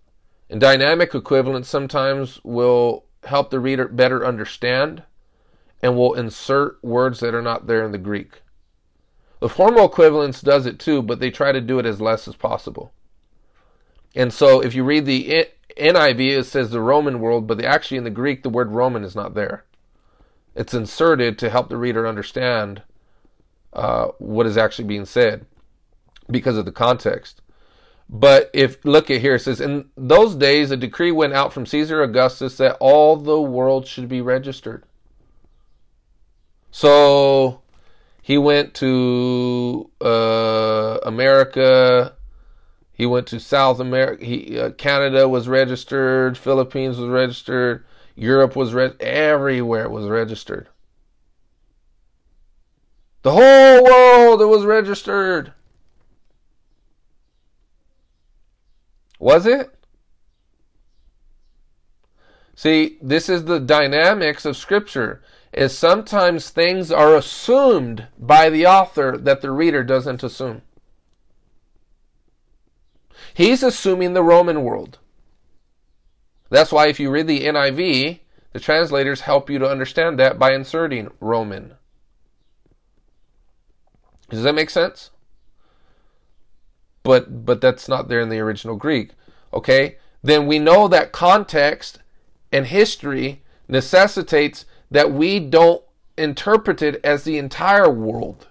[0.49, 5.03] And dynamic equivalence sometimes will help the reader better understand
[5.81, 8.41] and will insert words that are not there in the Greek.
[9.39, 12.35] The formal equivalence does it too but they try to do it as less as
[12.35, 12.91] possible.
[14.15, 18.03] And so if you read the NIV it says the Roman world but actually in
[18.03, 19.63] the Greek the word Roman is not there
[20.59, 22.81] it's inserted to help the reader understand
[23.71, 25.45] uh, what is actually being said
[26.29, 27.41] because of the context.
[28.09, 31.65] But if look at here, it says, In those days a decree went out from
[31.65, 34.83] Caesar Augustus that all the world should be registered.
[36.71, 37.61] So
[38.21, 42.15] he went to uh, America.
[42.91, 44.25] He went to South America.
[44.25, 46.37] He, uh, Canada was registered.
[46.37, 47.85] Philippines was registered.
[48.19, 50.67] Europe was re- everywhere it was registered.
[53.21, 55.53] The whole world it was registered.
[59.19, 59.73] Was it?
[62.55, 65.21] See, this is the dynamics of scripture.
[65.53, 70.61] Is sometimes things are assumed by the author that the reader doesn't assume.
[73.33, 74.98] He's assuming the Roman world.
[76.49, 78.19] That's why if you read the NIV,
[78.53, 81.73] the translators help you to understand that by inserting Roman.
[84.29, 85.11] Does that make sense?
[87.03, 89.11] But but that's not there in the original Greek.
[89.53, 89.97] Okay?
[90.21, 91.99] Then we know that context
[92.51, 95.83] and history necessitates that we don't
[96.17, 98.47] interpret it as the entire world,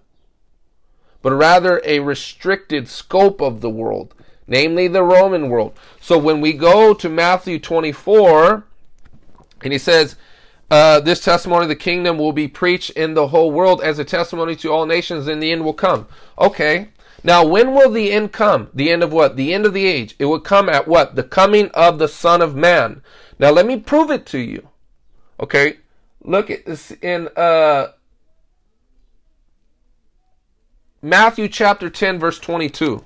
[1.20, 4.14] but rather a restricted scope of the world
[4.48, 5.78] namely the Roman world.
[6.00, 8.64] So when we go to Matthew 24,
[9.62, 10.16] and he says,
[10.70, 14.04] uh, This testimony of the kingdom will be preached in the whole world as a
[14.04, 16.08] testimony to all nations, and the end will come.
[16.38, 16.88] Okay.
[17.24, 18.70] Now, when will the end come?
[18.72, 19.36] The end of what?
[19.36, 20.14] The end of the age.
[20.18, 21.16] It will come at what?
[21.16, 23.02] The coming of the Son of Man.
[23.38, 24.68] Now, let me prove it to you.
[25.40, 25.78] Okay.
[26.22, 27.88] Look at this in uh,
[31.02, 33.04] Matthew chapter 10, verse 22.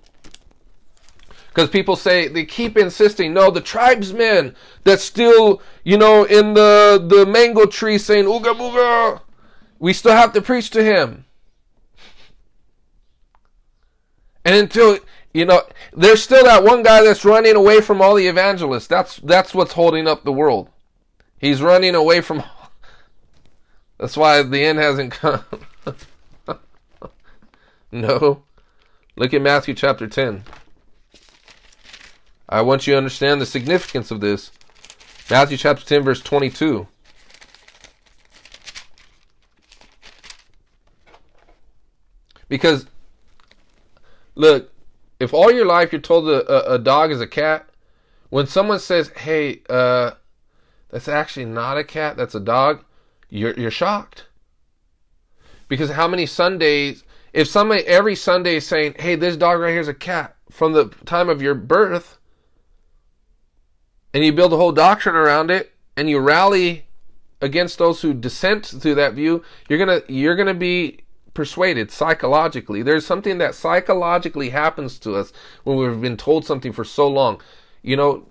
[1.53, 7.05] Because people say they keep insisting, no, the tribesmen that's still, you know, in the
[7.07, 9.20] the mango tree saying ooga booga,
[9.78, 11.26] we still have to preach to him.
[14.46, 14.98] And until
[15.34, 18.86] you know, there's still that one guy that's running away from all the evangelists.
[18.86, 20.70] That's that's what's holding up the world.
[21.38, 22.42] He's running away from.
[23.98, 25.44] That's why the end hasn't come.
[27.92, 28.42] no.
[29.16, 30.42] Look at Matthew chapter 10.
[32.53, 34.53] I want you to understand the significance of this.
[35.30, 36.86] Matthew chapter 10, verse 22.
[42.50, 42.84] Because,
[44.34, 44.70] look,
[45.18, 47.70] if all your life you're told a, a, a dog is a cat,
[48.28, 50.11] when someone says, "Hey, uh,
[50.90, 52.84] that's actually not a cat, that's a dog,"
[53.30, 54.26] you're you're shocked.
[55.68, 59.80] Because how many Sundays, if somebody every Sunday is saying, "Hey, this dog right here
[59.80, 62.18] is a cat," from the time of your birth,
[64.14, 66.86] and you build a whole doctrine around it, and you rally
[67.40, 71.00] against those who dissent to that view, you're gonna you're gonna be
[71.34, 72.82] persuaded psychologically.
[72.82, 75.32] There's something that psychologically happens to us
[75.64, 77.40] when we've been told something for so long.
[77.82, 78.26] You know,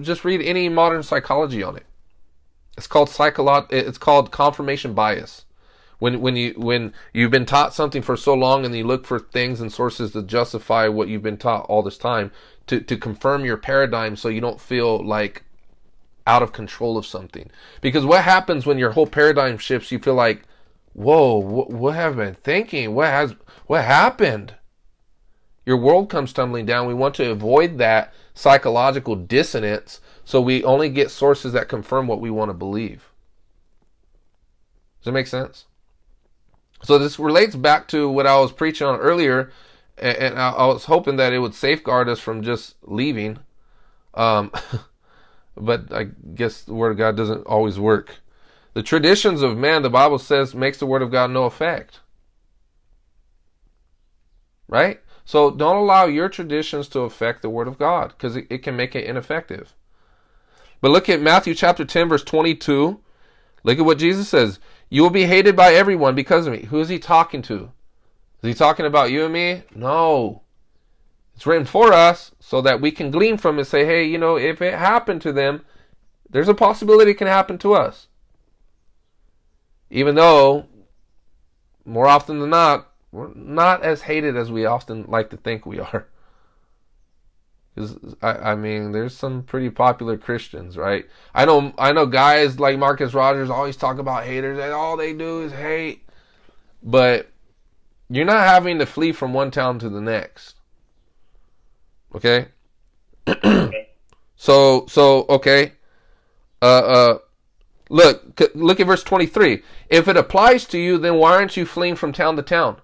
[0.00, 1.86] just read any modern psychology on it.
[2.76, 5.44] It's called psycholo- It's called confirmation bias.
[5.98, 9.18] When when you when you've been taught something for so long and you look for
[9.18, 12.32] things and sources to justify what you've been taught all this time
[12.70, 15.42] to to confirm your paradigm so you don't feel like
[16.26, 17.50] out of control of something.
[17.80, 19.90] Because what happens when your whole paradigm shifts?
[19.90, 20.42] You feel like,
[20.92, 22.94] whoa, what, what have I been thinking?
[22.94, 23.34] What has
[23.66, 24.54] what happened?
[25.66, 26.86] Your world comes tumbling down.
[26.86, 32.20] We want to avoid that psychological dissonance, so we only get sources that confirm what
[32.20, 33.10] we want to believe.
[35.00, 35.66] Does that make sense?
[36.82, 39.50] So this relates back to what I was preaching on earlier,
[40.00, 43.38] and I was hoping that it would safeguard us from just leaving.
[44.14, 44.50] Um,
[45.56, 48.16] but I guess the word of God doesn't always work.
[48.72, 52.00] The traditions of man, the Bible says, makes the word of God no effect.
[54.68, 55.00] Right?
[55.24, 58.76] So don't allow your traditions to affect the word of God because it, it, can
[58.76, 59.74] make it ineffective.
[60.80, 63.00] But look at Matthew chapter 10, verse 22.
[63.62, 64.58] Look at what Jesus says.
[64.88, 66.64] You will be hated by everyone because of me.
[66.64, 67.70] Who is he talking to?
[68.42, 69.62] Is he talking about you and me?
[69.74, 70.42] No.
[71.34, 74.36] It's written for us so that we can glean from it say, hey, you know,
[74.36, 75.64] if it happened to them,
[76.28, 78.08] there's a possibility it can happen to us.
[79.90, 80.66] Even though,
[81.84, 85.80] more often than not, we're not as hated as we often like to think we
[85.80, 86.06] are.
[87.74, 91.06] Because I, I mean, there's some pretty popular Christians, right?
[91.32, 95.12] I know, I know, guys like Marcus Rogers always talk about haters, and all they
[95.12, 96.02] do is hate.
[96.82, 97.30] But
[98.10, 100.56] you're not having to flee from one town to the next.
[102.14, 102.48] Okay.
[104.36, 105.72] so so okay.
[106.60, 107.18] Uh uh.
[107.88, 109.62] Look look at verse twenty three.
[109.88, 112.80] If it applies to you, then why aren't you fleeing from town to town?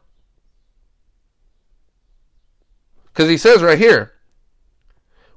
[3.06, 4.12] Because he says right here,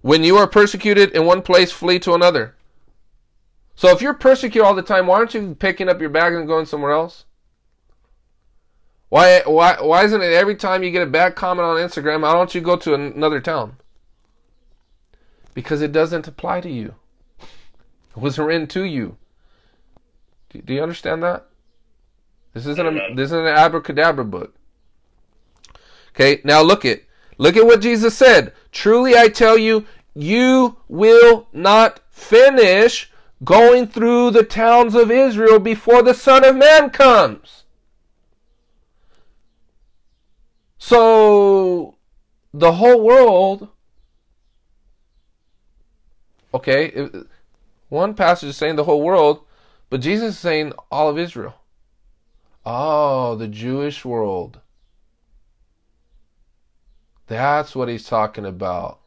[0.01, 2.55] when you are persecuted in one place, flee to another.
[3.75, 6.47] So if you're persecuted all the time, why aren't you picking up your bag and
[6.47, 7.25] going somewhere else?
[9.09, 12.33] Why why why isn't it every time you get a bad comment on Instagram, why
[12.33, 13.77] don't you go to another town?
[15.53, 16.95] Because it doesn't apply to you.
[17.41, 19.17] It wasn't written to you.
[20.51, 21.47] Do, do you understand that?
[22.53, 24.55] This isn't a this isn't an abracadabra book.
[26.13, 27.01] Okay, now look at
[27.37, 28.53] look at what Jesus said.
[28.71, 33.11] Truly I tell you, you will not finish
[33.43, 37.58] going through the towns of Israel before the Son of Man comes.
[40.89, 41.97] So
[42.51, 43.67] the whole world,
[46.51, 47.07] okay,
[47.89, 49.41] one passage is saying the whole world,
[49.91, 51.53] but Jesus is saying all of Israel.
[52.65, 54.61] Oh, the Jewish world.
[57.27, 58.97] That's what he's talking about.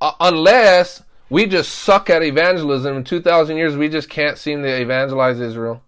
[0.00, 4.80] Uh, unless we just suck at evangelism in 2,000 years, we just can't seem to
[4.80, 5.80] evangelize Israel.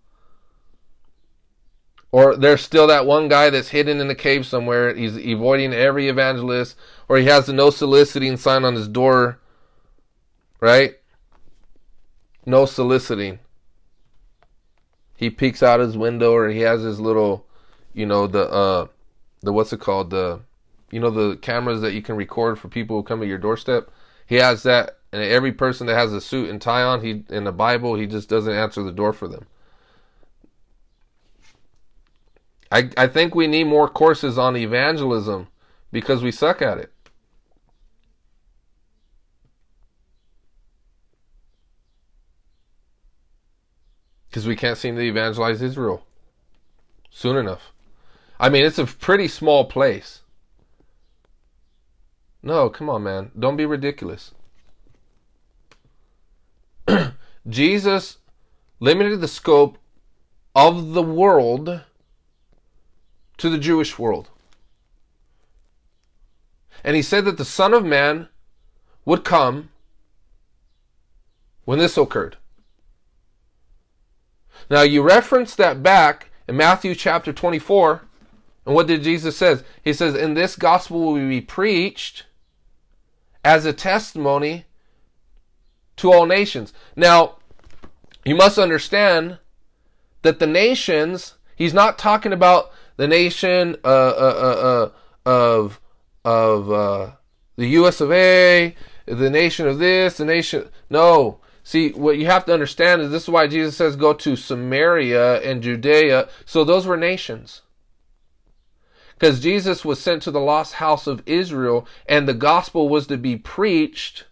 [2.14, 4.94] Or there's still that one guy that's hidden in a cave somewhere.
[4.94, 6.76] He's avoiding every evangelist.
[7.08, 9.40] Or he has the no soliciting sign on his door.
[10.60, 10.94] Right?
[12.46, 13.40] No soliciting.
[15.16, 17.46] He peeks out his window or he has his little,
[17.94, 18.86] you know, the, uh,
[19.40, 20.10] the, what's it called?
[20.10, 20.38] The,
[20.92, 23.90] you know, the cameras that you can record for people who come to your doorstep.
[24.24, 24.98] He has that.
[25.12, 28.06] And every person that has a suit and tie on, he, in the Bible, he
[28.06, 29.48] just doesn't answer the door for them.
[32.70, 35.48] I, I think we need more courses on evangelism
[35.92, 36.92] because we suck at it.
[44.28, 46.04] Because we can't seem to evangelize Israel
[47.10, 47.72] soon enough.
[48.40, 50.22] I mean, it's a pretty small place.
[52.42, 53.30] No, come on, man.
[53.38, 54.32] Don't be ridiculous.
[57.48, 58.18] Jesus
[58.80, 59.78] limited the scope
[60.54, 61.82] of the world
[63.38, 64.28] to the Jewish world.
[66.82, 68.28] And he said that the Son of Man
[69.04, 69.70] would come
[71.64, 72.36] when this occurred.
[74.70, 78.02] Now, you reference that back in Matthew chapter 24.
[78.66, 79.62] And what did Jesus says?
[79.82, 82.24] He says, "In this gospel will be preached
[83.44, 84.64] as a testimony
[85.96, 87.36] to all nations." Now,
[88.24, 89.38] you must understand
[90.22, 94.90] that the nations, he's not talking about the nation uh, uh,
[95.26, 95.80] uh, of
[96.24, 97.10] of uh,
[97.56, 98.00] the U.S.
[98.00, 98.74] of A,
[99.06, 100.68] the nation of this, the nation.
[100.88, 104.36] No, see what you have to understand is this is why Jesus says go to
[104.36, 106.28] Samaria and Judea.
[106.44, 107.62] So those were nations.
[109.14, 113.16] Because Jesus was sent to the lost house of Israel, and the gospel was to
[113.16, 114.24] be preached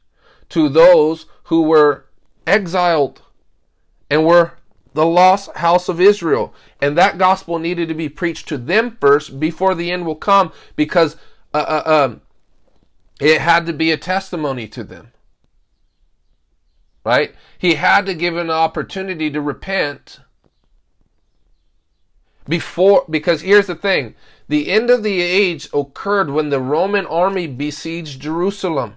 [0.48, 2.06] to those who were
[2.46, 3.22] exiled
[4.10, 4.52] and were
[4.94, 6.54] the lost house of Israel.
[6.80, 10.52] And that gospel needed to be preached to them first before the end will come
[10.76, 11.16] because
[11.54, 12.20] uh, uh, um,
[13.20, 15.12] it had to be a testimony to them.
[17.04, 17.34] Right?
[17.58, 20.20] He had to give an opportunity to repent
[22.48, 24.14] before, because here's the thing
[24.48, 28.96] the end of the age occurred when the Roman army besieged Jerusalem.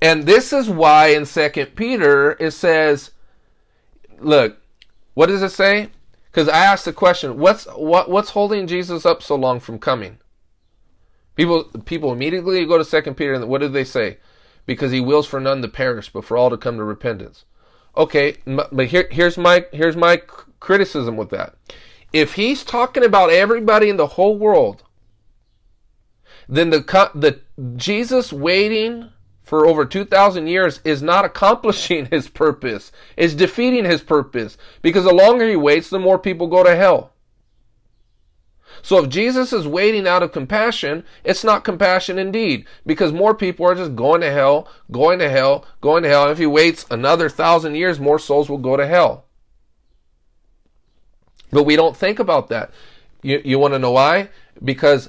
[0.00, 3.10] And this is why in Second Peter it says,
[4.20, 4.58] look,
[5.14, 5.90] what does it say?
[6.30, 10.18] Because I asked the question, what's what what's holding Jesus up so long from coming?
[11.36, 14.18] People people immediately go to Second Peter and what do they say?
[14.66, 17.44] Because he wills for none to perish, but for all to come to repentance.
[17.96, 20.16] Okay, but here, here's my here's my
[20.58, 21.54] criticism with that.
[22.12, 24.82] If he's talking about everybody in the whole world,
[26.48, 26.80] then the
[27.14, 27.40] the
[27.76, 29.10] Jesus waiting
[29.44, 34.56] for over 2,000 years is not accomplishing his purpose, is defeating his purpose.
[34.82, 37.12] Because the longer he waits, the more people go to hell.
[38.82, 43.66] So if Jesus is waiting out of compassion, it's not compassion indeed, because more people
[43.66, 46.24] are just going to hell, going to hell, going to hell.
[46.24, 49.24] And if he waits another thousand years, more souls will go to hell.
[51.50, 52.72] But we don't think about that.
[53.22, 54.30] You, you want to know why?
[54.62, 55.08] Because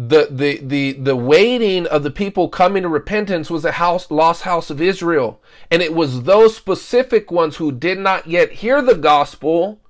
[0.00, 4.42] the, the, the, the waiting of the people coming to repentance was a house, lost
[4.42, 5.42] house of Israel.
[5.72, 9.80] And it was those specific ones who did not yet hear the gospel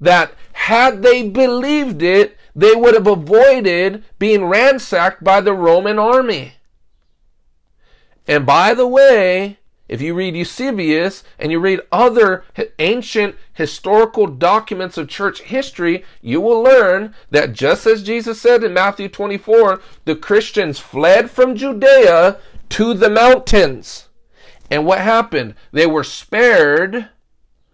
[0.00, 6.54] that had they believed it, they would have avoided being ransacked by the Roman army.
[8.26, 9.58] And by the way,
[9.88, 12.44] if you read Eusebius and you read other
[12.78, 18.74] ancient historical documents of church history, you will learn that just as Jesus said in
[18.74, 24.08] Matthew 24, the Christians fled from Judea to the mountains.
[24.70, 25.54] And what happened?
[25.72, 27.08] They were spared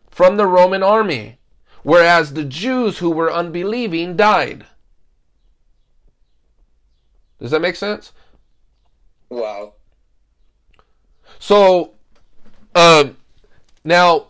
[0.08, 1.38] from the Roman army,
[1.82, 4.66] whereas the Jews who were unbelieving died.
[7.40, 8.12] Does that make sense?
[9.28, 9.74] Wow.
[11.40, 11.93] So
[12.74, 13.16] um,
[13.84, 14.26] now,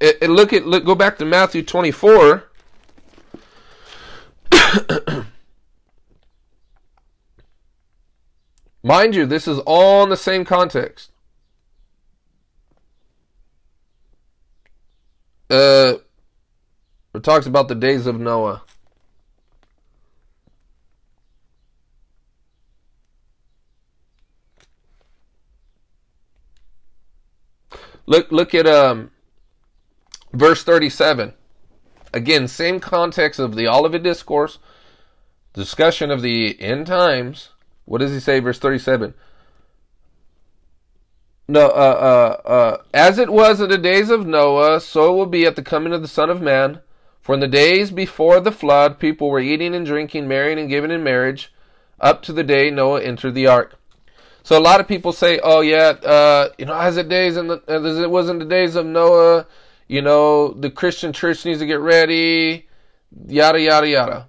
[0.00, 2.44] it, it look at look, go back to Matthew 24.
[8.82, 11.10] Mind you, this is all in the same context.
[15.50, 15.94] Uh,
[17.14, 18.62] it talks about the days of Noah.
[28.08, 29.10] Look look at um
[30.32, 31.34] verse 37.
[32.14, 34.58] Again, same context of the Olivet discourse,
[35.52, 37.50] discussion of the end times.
[37.84, 39.12] What does he say verse 37?
[41.48, 45.26] No, uh, uh, uh, as it was in the days of Noah, so it will
[45.26, 46.80] be at the coming of the Son of Man.
[47.20, 50.90] For in the days before the flood, people were eating and drinking, marrying and giving
[50.90, 51.52] in marriage,
[52.00, 53.78] up to the day Noah entered the ark.
[54.48, 57.62] So a lot of people say, "Oh yeah, uh, you know, as it days the,
[57.68, 59.46] as it was in the days of Noah,
[59.88, 62.66] you know, the Christian church needs to get ready,
[63.26, 64.28] yada yada yada.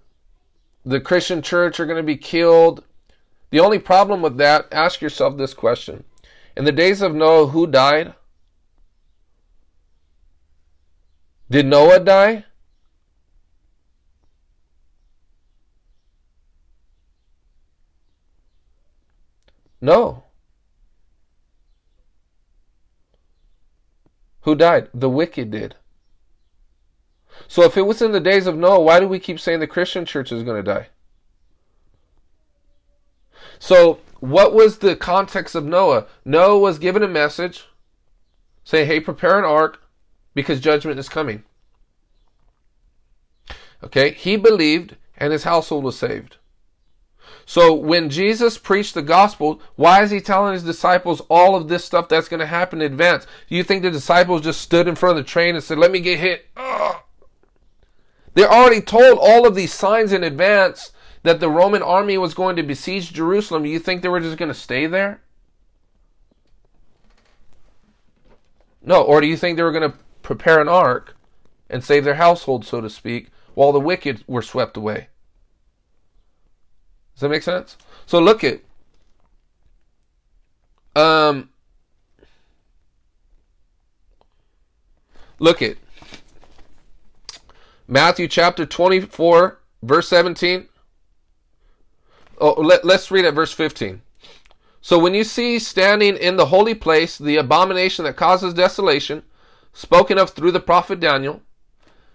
[0.83, 2.83] The Christian church are going to be killed."
[3.51, 6.03] The only problem with that, ask yourself this question:
[6.57, 8.13] In the days of Noah, who died?
[11.49, 12.43] Did Noah die?
[19.81, 20.23] No.
[24.41, 24.89] Who died?
[24.93, 25.75] The wicked did.
[27.47, 29.67] So if it was in the days of Noah, why do we keep saying the
[29.67, 30.87] Christian church is going to die?
[33.59, 36.07] So, what was the context of Noah?
[36.25, 37.65] Noah was given a message
[38.63, 39.81] saying, hey, prepare an ark
[40.33, 41.43] because judgment is coming.
[43.83, 46.37] Okay, he believed and his household was saved.
[47.49, 51.83] So when Jesus preached the gospel, why is he telling his disciples all of this
[51.83, 53.25] stuff that's going to happen in advance?
[53.47, 55.89] Do you think the disciples just stood in front of the train and said, "Let
[55.89, 56.45] me get hit"?
[56.55, 56.97] Ugh.
[58.35, 60.91] They already told all of these signs in advance
[61.23, 63.65] that the Roman army was going to besiege Jerusalem.
[63.65, 65.19] You think they were just going to stay there?
[68.83, 71.17] No, or do you think they were going to prepare an ark
[71.67, 75.08] and save their household, so to speak, while the wicked were swept away?
[77.19, 77.75] Does that make sense?
[78.05, 78.61] So look at
[80.95, 81.49] um
[85.37, 85.75] look at
[87.89, 90.69] Matthew chapter 24 verse 17
[92.39, 94.01] Oh, let, let's read at verse 15.
[94.79, 99.23] So when you see standing in the holy place the abomination that causes desolation,
[99.73, 101.41] spoken of through the prophet Daniel,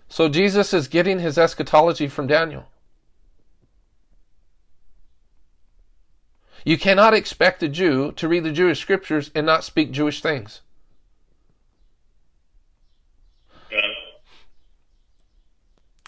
[0.09, 2.71] so Jesus is getting his eschatology from Daniel.
[6.65, 10.63] You cannot expect a Jew to read the Jewish scriptures and not speak Jewish things.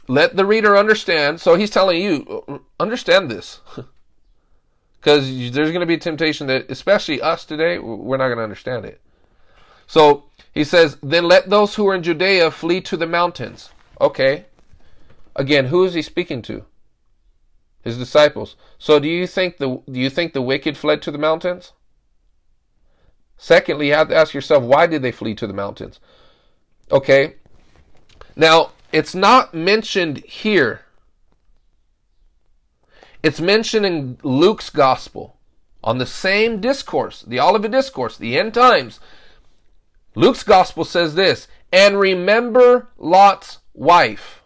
[0.09, 1.41] Let the reader understand.
[1.41, 3.61] So he's telling you, understand this.
[4.99, 8.43] Because there's going to be a temptation that, especially us today, we're not going to
[8.43, 9.01] understand it.
[9.87, 13.71] So he says, Then let those who are in Judea flee to the mountains.
[14.01, 14.47] Okay.
[15.37, 16.65] Again, who is he speaking to?
[17.87, 18.57] His disciples.
[18.79, 21.73] So do you think the do you think the wicked fled to the mountains?
[23.39, 26.01] Secondly, you have to ask yourself, why did they flee to the mountains?
[26.91, 27.37] Okay.
[28.35, 30.87] Now, it's not mentioned here
[33.27, 35.37] it's mentioned in Luke's gospel
[35.83, 39.01] on the same discourse, the Olivet Discourse, the end times.
[40.15, 44.43] Luke's gospel says this, and remember Lot's wife.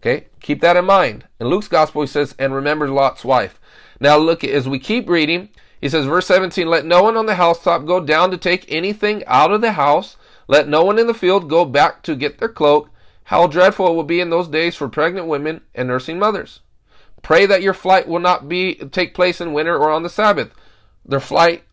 [0.00, 1.26] Okay, keep that in mind.
[1.38, 3.60] In Luke's gospel, he says, and remember Lot's wife.
[4.00, 7.34] Now look, as we keep reading, he says, verse 17, let no one on the
[7.34, 10.16] housetop go down to take anything out of the house.
[10.48, 12.88] Let no one in the field go back to get their cloak.
[13.24, 16.60] How dreadful it will be in those days for pregnant women and nursing mothers.
[17.22, 20.52] Pray that your flight will not be take place in winter or on the Sabbath.
[21.04, 21.64] Their flight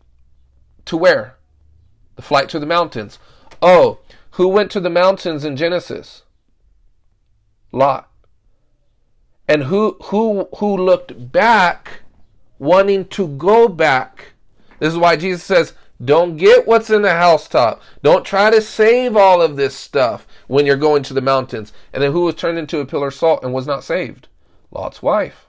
[0.84, 1.36] to where?
[2.16, 3.18] The flight to the mountains.
[3.62, 4.00] Oh,
[4.32, 6.22] who went to the mountains in Genesis?
[7.72, 8.07] Lot.
[9.48, 12.02] And who who who looked back
[12.58, 14.32] wanting to go back?
[14.78, 15.72] This is why Jesus says,
[16.04, 17.82] don't get what's in the housetop.
[18.02, 21.72] Don't try to save all of this stuff when you're going to the mountains.
[21.92, 24.28] And then who was turned into a pillar of salt and was not saved?
[24.70, 25.46] Lot's wife.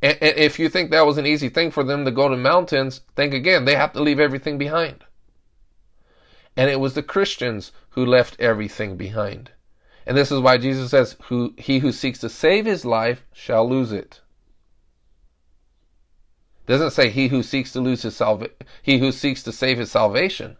[0.00, 2.36] And, and, if you think that was an easy thing for them to go to
[2.36, 3.64] mountains, think again.
[3.64, 5.04] They have to leave everything behind.
[6.58, 9.52] And it was the Christians who left everything behind.
[10.04, 13.70] And this is why Jesus says, who, He who seeks to save his life shall
[13.70, 14.20] lose it.
[16.66, 18.50] it doesn't say he who seeks to lose his salva-
[18.82, 20.56] he who seeks to save his salvation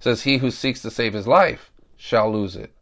[0.00, 2.74] says, He who seeks to save his life shall lose it.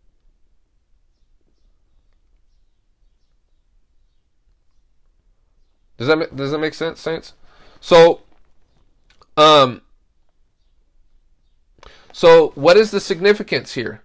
[5.99, 7.35] Does that does that make sense, saints?
[7.81, 8.23] So,
[9.37, 9.83] um,
[12.13, 14.03] so what is the significance here?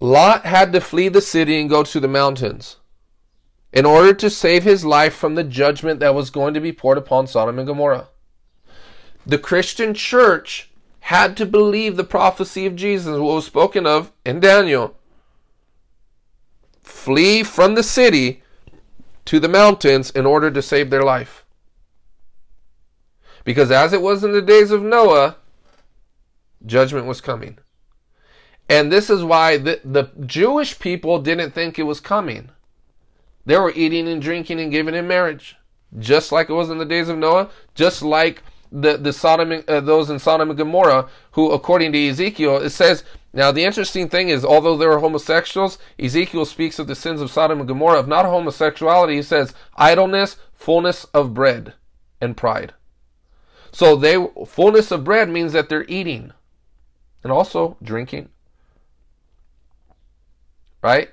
[0.00, 2.76] Lot had to flee the city and go to the mountains
[3.72, 6.98] in order to save his life from the judgment that was going to be poured
[6.98, 8.08] upon Sodom and Gomorrah.
[9.24, 10.70] The Christian church
[11.00, 14.96] had to believe the prophecy of Jesus, what was spoken of in Daniel.
[16.82, 18.42] Flee from the city
[19.24, 21.44] to the mountains in order to save their life.
[23.44, 25.36] Because as it was in the days of Noah,
[26.66, 27.58] judgment was coming.
[28.68, 32.50] And this is why the, the Jewish people didn't think it was coming.
[33.44, 35.56] They were eating and drinking and giving in marriage.
[35.98, 38.42] Just like it was in the days of Noah, just like
[38.72, 43.04] the the Sodom uh, those in Sodom and Gomorrah who according to Ezekiel it says
[43.32, 47.30] now the interesting thing is although they were homosexuals Ezekiel speaks of the sins of
[47.30, 51.74] Sodom and Gomorrah of not homosexuality he says idleness fullness of bread
[52.20, 52.72] and pride
[53.72, 56.32] so they fullness of bread means that they're eating
[57.22, 58.28] and also drinking
[60.82, 61.10] right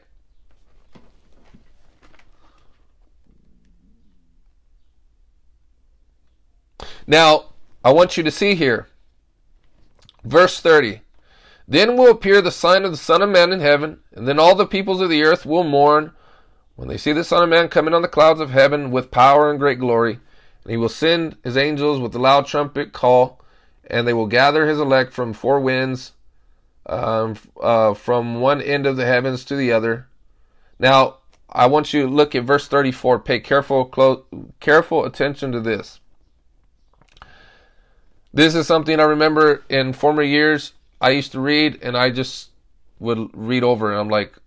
[7.10, 7.46] Now,
[7.84, 8.88] I want you to see here.
[10.24, 11.02] Verse 30.
[11.68, 14.54] Then will appear the sign of the Son of Man in heaven, and then all
[14.54, 16.12] the peoples of the earth will mourn
[16.76, 19.50] when they see the Son of Man coming on the clouds of heaven with power
[19.50, 20.20] and great glory.
[20.64, 23.39] And he will send his angels with a loud trumpet call,
[23.90, 26.14] and they will gather his elect from four winds,
[26.86, 30.08] um, uh, from one end of the heavens to the other.
[30.78, 31.18] Now,
[31.50, 33.20] I want you to look at verse 34.
[33.20, 34.24] Pay careful, close,
[34.60, 36.00] careful attention to this.
[38.32, 40.74] This is something I remember in former years.
[41.02, 42.50] I used to read, and I just
[43.00, 44.38] would read over, and I'm like,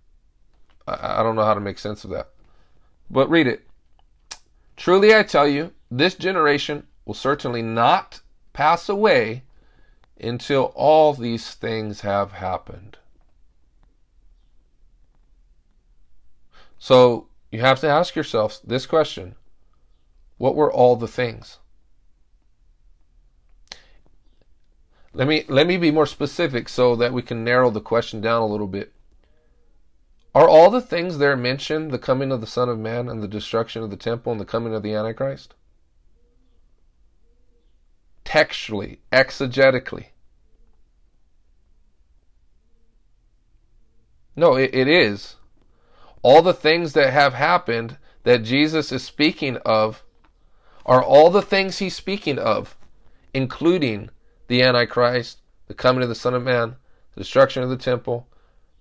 [0.87, 2.29] I, I don't know how to make sense of that.
[3.09, 3.67] But read it.
[4.77, 8.21] Truly, I tell you, this generation will certainly not
[8.53, 9.43] pass away
[10.19, 12.97] until all these things have happened.
[16.77, 19.35] So you have to ask yourself this question
[20.37, 21.59] What were all the things?
[25.13, 28.41] Let me let me be more specific so that we can narrow the question down
[28.41, 28.93] a little bit.
[30.35, 33.27] Are all the things there mentioned the coming of the Son of Man and the
[33.27, 35.53] destruction of the temple and the coming of the Antichrist?
[38.33, 40.05] Textually, exegetically.
[44.35, 45.35] No, it, it is.
[46.23, 50.01] All the things that have happened that Jesus is speaking of
[50.83, 52.75] are all the things he's speaking of,
[53.35, 54.09] including
[54.47, 56.77] the Antichrist, the coming of the Son of Man,
[57.13, 58.27] the destruction of the temple,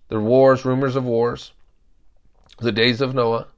[0.08, 1.52] the wars, rumors of wars,
[2.58, 3.48] the days of Noah.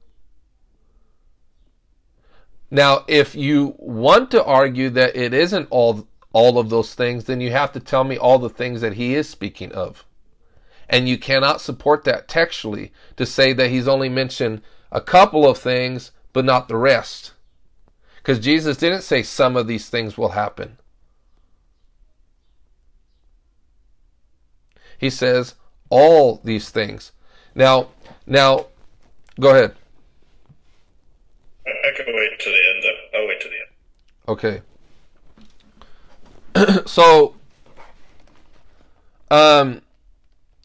[2.75, 7.39] Now, if you want to argue that it isn't all all of those things, then
[7.39, 10.05] you have to tell me all the things that he is speaking of.
[10.89, 14.61] And you cannot support that textually to say that he's only mentioned
[14.91, 17.31] a couple of things but not the rest.
[18.17, 20.77] Because Jesus didn't say some of these things will happen.
[24.97, 25.55] He says
[25.89, 27.13] all these things.
[27.55, 27.91] Now,
[28.27, 28.65] now,
[29.39, 29.75] go ahead.
[32.29, 32.83] Wait to the end.
[32.83, 33.19] Though.
[33.19, 33.69] I'll wait to the end.
[34.27, 34.61] Okay.
[36.85, 37.35] so,
[39.29, 39.81] um,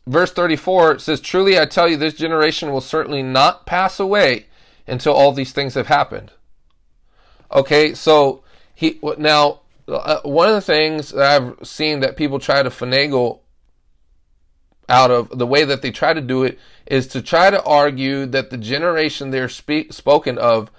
[0.06, 4.46] verse 34 says, Truly I tell you, this generation will certainly not pass away
[4.86, 6.32] until all these things have happened.
[7.52, 8.44] Okay, so
[8.74, 13.40] he now uh, one of the things that I've seen that people try to finagle
[14.88, 18.26] out of the way that they try to do it is to try to argue
[18.26, 20.70] that the generation they're spoken of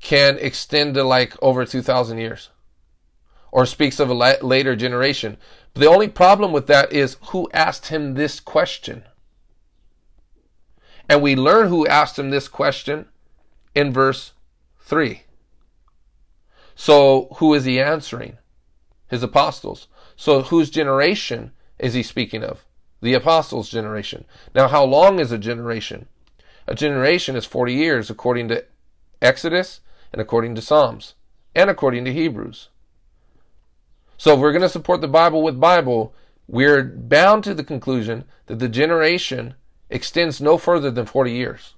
[0.00, 2.50] can extend to like over 2,000 years
[3.50, 5.36] or speaks of a la- later generation.
[5.74, 9.04] But the only problem with that is who asked him this question.
[11.08, 13.06] And we learn who asked him this question
[13.74, 14.32] in verse
[14.80, 15.22] 3.
[16.74, 18.38] So who is he answering?
[19.08, 19.88] His apostles.
[20.16, 22.64] So whose generation is he speaking of?
[23.00, 24.24] the apostles' generation.
[24.54, 26.08] Now, how long is a generation?
[26.66, 28.64] A generation is 40 years according to
[29.22, 29.80] Exodus
[30.12, 31.14] and according to Psalms
[31.54, 32.68] and according to Hebrews.
[34.16, 36.14] So, if we're going to support the Bible with Bible,
[36.46, 39.54] we're bound to the conclusion that the generation
[39.90, 41.74] extends no further than 40 years.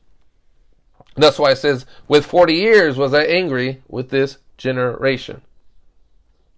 [1.16, 5.42] that's why it says, with 40 years was I angry with this generation.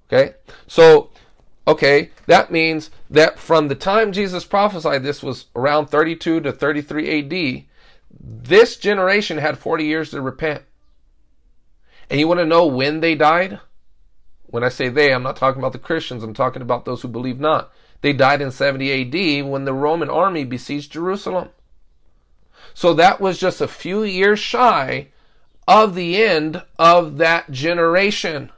[0.07, 0.35] Okay?
[0.67, 1.11] So,
[1.67, 7.19] Okay, that means that from the time Jesus prophesied, this was around 32 to 33
[7.19, 7.65] AD,
[8.21, 10.63] this generation had 40 years to repent.
[12.13, 13.59] And you want to know when they died?
[14.43, 17.09] When I say they, I'm not talking about the Christians, I'm talking about those who
[17.09, 17.73] believe not.
[18.03, 21.49] They died in 70 AD when the Roman army besieged Jerusalem.
[22.75, 25.09] So that was just a few years shy
[25.67, 28.53] of the end of that generation.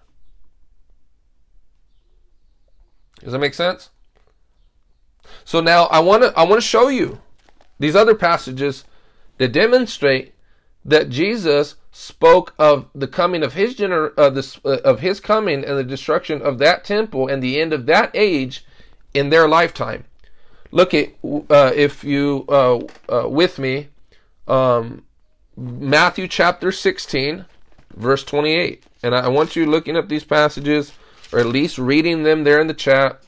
[3.20, 3.90] Does that make sense?
[5.44, 7.20] So now I want to I want to show you
[7.78, 8.82] these other passages
[9.38, 10.34] that demonstrate
[10.84, 15.64] that Jesus spoke of the coming of his gener- uh, this, uh, of his coming
[15.64, 18.64] and the destruction of that temple and the end of that age
[19.14, 20.02] in their lifetime.
[20.72, 23.90] Look at uh, if you uh, uh, with me
[24.48, 25.04] um,
[25.56, 27.44] Matthew chapter 16
[27.94, 30.92] verse 28 and I want you looking up these passages
[31.32, 33.22] or at least reading them there in the chat.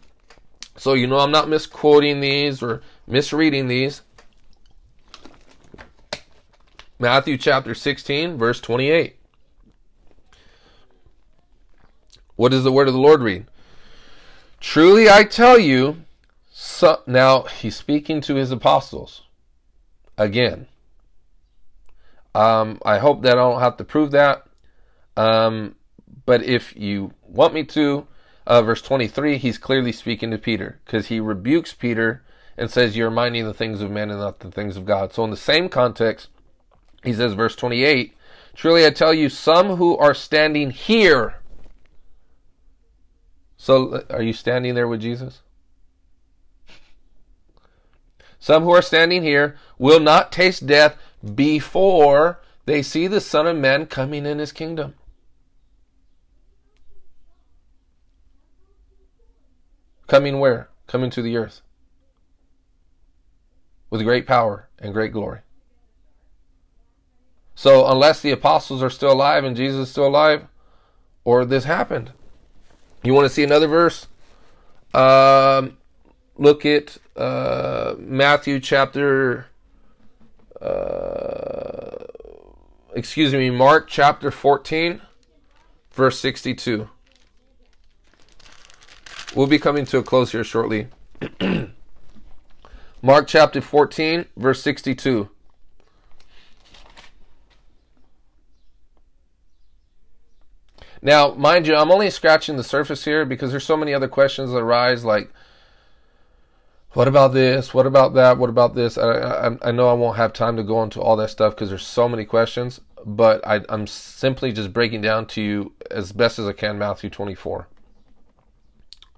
[0.76, 4.02] So you know I'm not misquoting these or misreading these.
[6.98, 9.16] Matthew chapter 16, verse 28.
[12.36, 13.46] What does the word of the Lord read?
[14.60, 16.04] Truly I tell you,
[16.50, 19.22] so, now he's speaking to his apostles
[20.16, 20.68] again.
[22.34, 24.46] Um, I hope that I don't have to prove that.
[25.16, 25.76] Um,
[26.24, 28.06] but if you want me to,
[28.46, 32.22] uh, verse 23, he's clearly speaking to Peter because he rebukes Peter
[32.56, 35.12] and says, You're minding the things of men and not the things of God.
[35.12, 36.28] So, in the same context,
[37.04, 38.14] he says, verse 28,
[38.54, 41.36] Truly I tell you, some who are standing here.
[43.56, 45.40] So, are you standing there with Jesus?
[48.38, 50.96] Some who are standing here will not taste death
[51.34, 54.94] before they see the Son of Man coming in his kingdom.
[60.06, 60.68] Coming where?
[60.86, 61.60] Coming to the earth.
[63.90, 65.40] With great power and great glory.
[67.56, 70.44] So, unless the apostles are still alive and Jesus is still alive,
[71.24, 72.12] or this happened.
[73.02, 74.06] You want to see another verse?
[74.92, 75.78] Um,
[76.36, 79.46] look at uh, Matthew chapter,
[80.60, 82.04] uh,
[82.94, 85.00] excuse me, Mark chapter 14,
[85.92, 86.90] verse 62.
[89.34, 90.88] We'll be coming to a close here shortly.
[93.02, 95.30] Mark chapter 14, verse 62.
[101.02, 104.50] Now, mind you, I'm only scratching the surface here because there's so many other questions
[104.50, 105.30] that arise, like,
[106.92, 107.74] what about this?
[107.74, 108.38] What about that?
[108.38, 108.96] What about this?
[108.96, 111.68] I, I, I know I won't have time to go into all that stuff because
[111.68, 116.38] there's so many questions, but I, I'm simply just breaking down to you as best
[116.38, 117.68] as I can Matthew 24.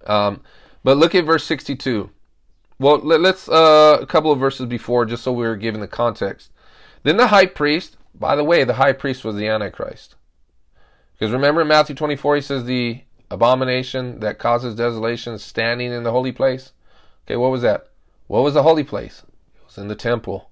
[0.06, 0.42] Um,
[0.82, 2.10] but look at verse 62.
[2.80, 5.88] Well, let, us uh, a couple of verses before, just so we are given the
[5.88, 6.50] context.
[7.04, 10.16] Then the high priest, by the way, the high priest was the Antichrist.
[11.18, 16.12] Because remember in Matthew 24, he says the abomination that causes desolation standing in the
[16.12, 16.72] holy place.
[17.26, 17.88] Okay, what was that?
[18.28, 19.24] What was the holy place?
[19.56, 20.50] It was in the temple.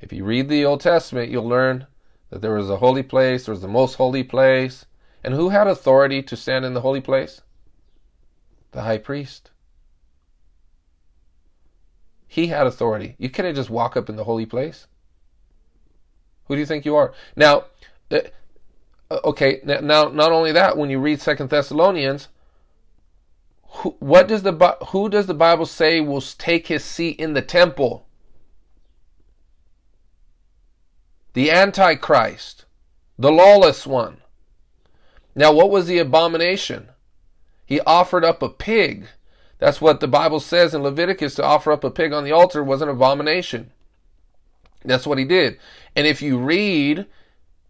[0.00, 1.86] If you read the Old Testament, you'll learn
[2.30, 4.86] that there was a holy place, there was the most holy place.
[5.22, 7.42] And who had authority to stand in the holy place?
[8.72, 9.50] The high priest.
[12.26, 13.14] He had authority.
[13.18, 14.86] You couldn't just walk up in the holy place.
[16.46, 17.12] Who do you think you are?
[17.36, 17.66] Now,
[18.10, 18.20] uh,
[19.24, 22.28] okay, now not only that, when you read Second Thessalonians,
[23.62, 27.42] who, what does the who does the Bible say will take his seat in the
[27.42, 28.06] temple?
[31.32, 32.66] The Antichrist,
[33.18, 34.18] the lawless one.
[35.34, 36.90] Now, what was the abomination?
[37.64, 39.06] He offered up a pig.
[39.58, 42.62] That's what the Bible says in Leviticus to offer up a pig on the altar
[42.62, 43.70] was an abomination.
[44.84, 45.58] That's what he did.
[45.96, 47.06] And if you read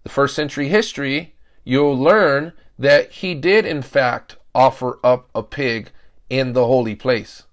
[0.02, 1.31] the first century history,
[1.64, 5.90] you'll learn that he did, in fact, offer up a pig
[6.28, 7.44] in the holy place.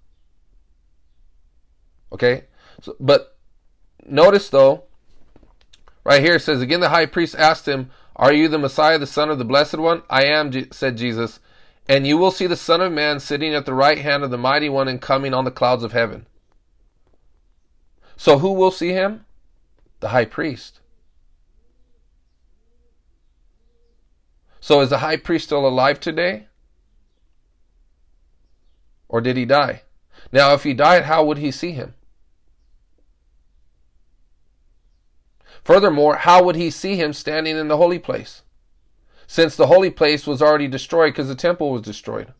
[2.12, 2.46] Okay?
[2.82, 3.38] So, but
[4.06, 4.84] notice, though,
[6.04, 9.08] right here it says, Again, the high priest asked him, Are you the Messiah, the
[9.08, 10.04] Son of the Blessed One?
[10.10, 11.40] I am, said Jesus.
[11.88, 14.38] And you will see the Son of Man sitting at the right hand of the
[14.38, 16.26] Mighty One and coming on the clouds of heaven.
[18.16, 19.26] So who will see him?
[20.00, 20.79] The high priest.
[24.70, 26.46] So is the high priest still alive today?
[29.08, 29.82] Or did he die?
[30.32, 31.96] Now, if he died, how would he see him?
[35.64, 38.44] Furthermore, how would he see him standing in the holy place?
[39.26, 42.32] Since the holy place was already destroyed because the temple was destroyed.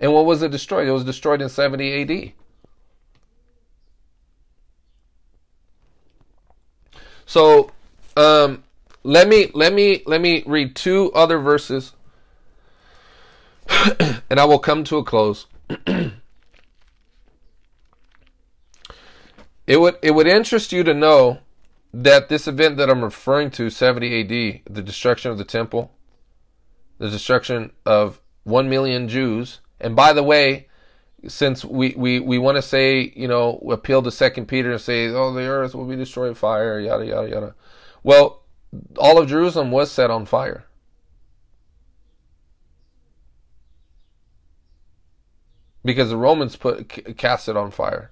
[0.00, 0.88] And what was it destroyed?
[0.88, 2.32] It was destroyed in 70 AD.
[7.26, 7.70] So
[8.16, 8.64] um,
[9.02, 11.92] let me let me let me read two other verses,
[14.00, 15.46] and I will come to a close.
[19.66, 21.38] it would it would interest you to know
[21.92, 25.92] that this event that I'm referring to, 70 AD, the destruction of the temple,
[26.98, 30.66] the destruction of one million Jews, and by the way,
[31.28, 35.08] since we, we, we want to say, you know, appeal to Second Peter and say,
[35.08, 37.54] oh, the earth will be destroyed fire, yada yada yada.
[38.04, 38.42] Well,
[38.98, 40.66] all of Jerusalem was set on fire.
[45.84, 48.10] Because the Romans put cast it on fire.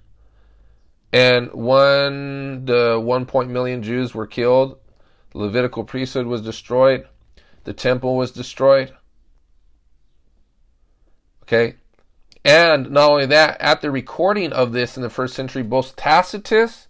[1.11, 3.53] And when the 1.
[3.53, 4.79] million Jews were killed,
[5.31, 7.07] the Levitical priesthood was destroyed,
[7.63, 8.93] the temple was destroyed.
[11.43, 11.75] Okay?
[12.43, 16.87] And not only that, at the recording of this in the first century, both Tacitus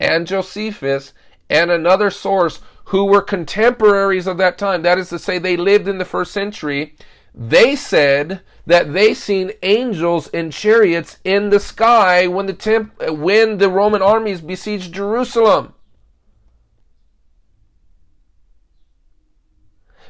[0.00, 1.12] and Josephus
[1.54, 5.86] and another source who were contemporaries of that time, that is to say, they lived
[5.86, 6.96] in the first century,
[7.32, 13.58] they said that they seen angels in chariots in the sky when the temp- when
[13.58, 15.74] the Roman armies besieged Jerusalem.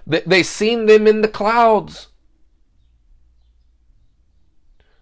[0.07, 2.09] They, they seen them in the clouds.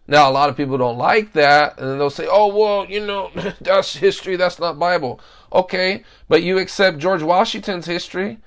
[0.06, 3.30] Now, a lot of people don't like that, and they'll say, oh, well, you know,
[3.60, 5.20] that's history, that's not Bible.
[5.52, 8.38] Okay, but you accept George Washington's history.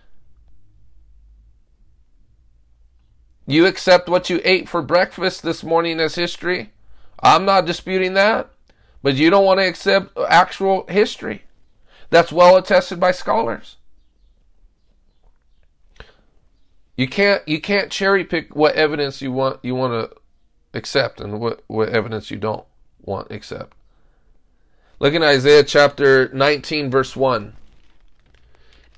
[3.47, 6.71] You accept what you ate for breakfast this morning as history.
[7.21, 8.49] I'm not disputing that,
[9.03, 11.43] but you don't want to accept actual history.
[12.09, 13.77] That's well attested by scholars.
[16.97, 20.17] You can't you can't cherry pick what evidence you want you want to
[20.75, 22.65] accept and what, what evidence you don't
[23.01, 23.75] want accept.
[24.99, 27.53] Look in Isaiah chapter 19 verse 1.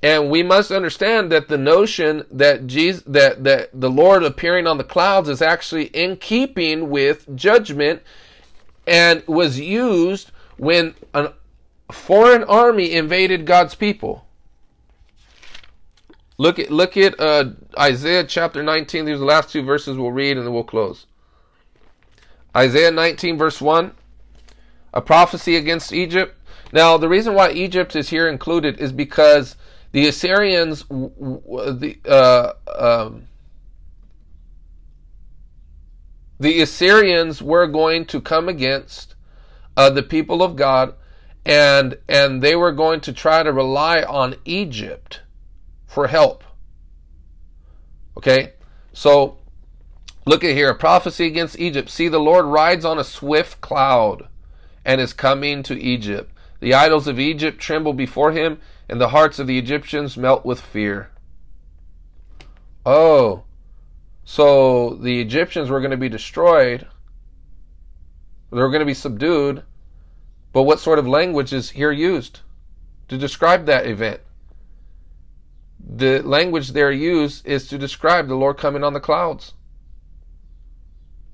[0.04, 4.78] And we must understand that the notion that Jesus, that, that the Lord appearing on
[4.78, 8.04] the clouds is actually in keeping with judgment
[8.86, 11.34] and was used when a
[11.92, 14.26] foreign army invaded God's people.
[16.38, 19.06] Look at look at uh, Isaiah chapter 19.
[19.06, 21.08] These are the last two verses we'll read and then we'll close.
[22.58, 23.92] Isaiah 19 verse 1,
[24.94, 26.36] a prophecy against Egypt.
[26.74, 29.56] Now, the reason why Egypt is here included is because
[29.92, 33.28] the Assyrians, the uh, um,
[36.40, 39.16] the Assyrians were going to come against
[39.76, 40.96] uh, the people of God,
[41.46, 45.22] and and they were going to try to rely on Egypt
[45.86, 46.44] for help.
[48.18, 48.54] Okay,
[48.94, 49.37] so
[50.28, 51.90] look at here, a prophecy against Egypt.
[51.90, 54.28] See, the Lord rides on a swift cloud,
[54.86, 56.32] and is coming to Egypt.
[56.60, 58.60] The idols of Egypt tremble before him
[58.90, 61.12] and the hearts of the Egyptians melt with fear.
[62.86, 63.44] Oh,
[64.24, 66.88] so the Egyptians were going to be destroyed.
[68.52, 69.64] They were going to be subdued.
[70.54, 72.42] But what sort of language is here used
[73.10, 74.22] to describe that event?
[75.80, 79.54] The language there used is to describe the Lord coming on the clouds.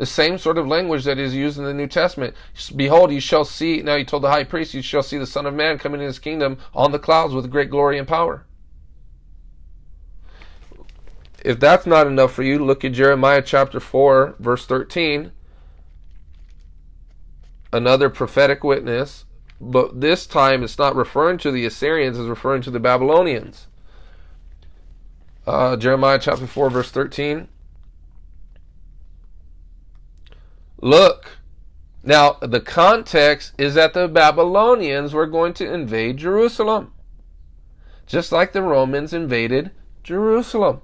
[0.03, 2.35] The same sort of language that is used in the New Testament.
[2.75, 5.45] Behold, you shall see, now he told the high priest, you shall see the Son
[5.45, 8.45] of Man coming in his kingdom on the clouds with great glory and power.
[11.41, 15.31] If that's not enough for you, look at Jeremiah chapter 4, verse 13.
[17.71, 19.23] Another prophetic witness,
[19.61, 23.67] but this time it's not referring to the Assyrians, it's referring to the Babylonians.
[25.47, 27.47] Uh, Jeremiah chapter 4, verse 13.
[30.83, 31.37] Look,
[32.03, 36.91] now the context is that the Babylonians were going to invade Jerusalem,
[38.05, 39.71] just like the Romans invaded
[40.03, 40.81] Jerusalem.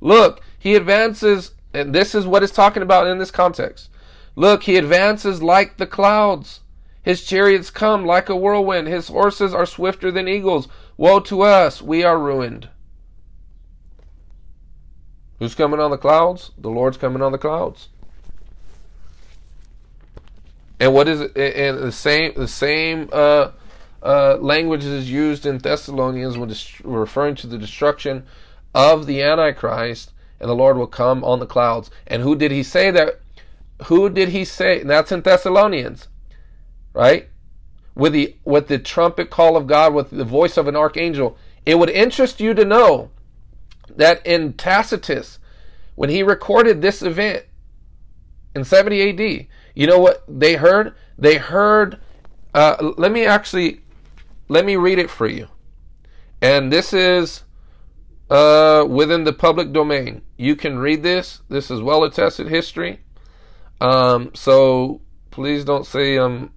[0.00, 3.90] Look, he advances, and this is what it's talking about in this context.
[4.34, 6.60] Look, he advances like the clouds.
[7.02, 8.88] His chariots come like a whirlwind.
[8.88, 10.68] His horses are swifter than eagles.
[10.96, 12.70] Woe to us, we are ruined.
[15.38, 16.52] Who's coming on the clouds?
[16.56, 17.90] The Lord's coming on the clouds.
[20.80, 21.36] And what is it?
[21.36, 23.50] And the same the same uh,
[24.02, 26.52] uh, language is used in Thessalonians when
[26.84, 28.26] referring to the destruction
[28.74, 31.90] of the Antichrist, and the Lord will come on the clouds.
[32.06, 33.20] And who did he say that?
[33.86, 34.80] Who did he say?
[34.80, 36.08] And that's in Thessalonians,
[36.92, 37.28] right?
[37.94, 41.38] With the with the trumpet call of God, with the voice of an archangel.
[41.64, 43.10] It would interest you to know
[43.88, 45.38] that in Tacitus,
[45.94, 47.44] when he recorded this event
[48.54, 50.94] in 70 AD, you know what they heard?
[51.18, 52.00] They heard.
[52.54, 53.80] Uh, let me actually,
[54.48, 55.48] let me read it for you.
[56.40, 57.42] And this is
[58.30, 60.22] uh, within the public domain.
[60.36, 61.40] You can read this.
[61.48, 63.00] This is well attested history.
[63.80, 65.00] Um, so
[65.30, 66.52] please don't say I'm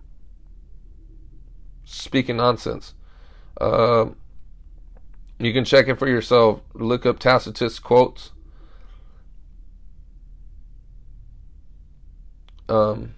[1.86, 2.94] speaking nonsense.
[3.60, 4.08] Uh,
[5.40, 6.62] you can check it for yourself.
[6.74, 8.32] Look up Tacitus quotes.
[12.70, 13.14] Um,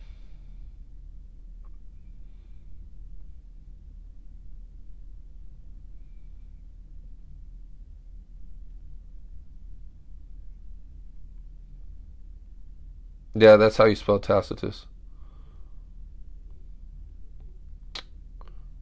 [13.36, 14.86] yeah, that's how you spell Tacitus.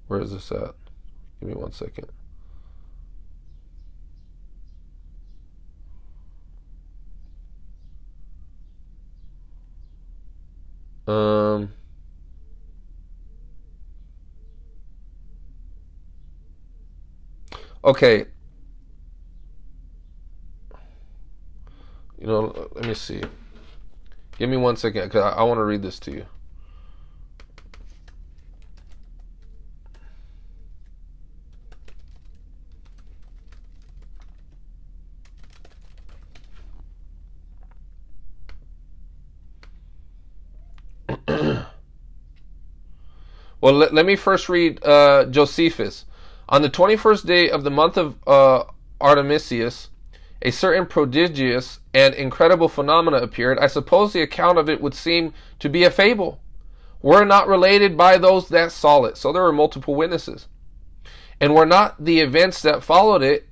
[0.07, 0.75] Where is this at?
[1.39, 2.07] Give me one second.
[11.07, 11.71] Um,
[17.83, 18.25] okay.
[22.19, 23.21] You know, let me see.
[24.37, 26.25] Give me one second because I, I want to read this to you.
[43.67, 46.05] Well, let, let me first read uh, Josephus.
[46.47, 48.63] On the 21st day of the month of uh,
[49.01, 49.89] Artemisius,
[50.41, 53.59] a certain prodigious and incredible phenomena appeared.
[53.59, 56.39] I suppose the account of it would seem to be a fable,
[57.01, 59.17] were not related by those that saw it.
[59.17, 60.47] So there were multiple witnesses.
[61.41, 63.49] And were not the events that followed it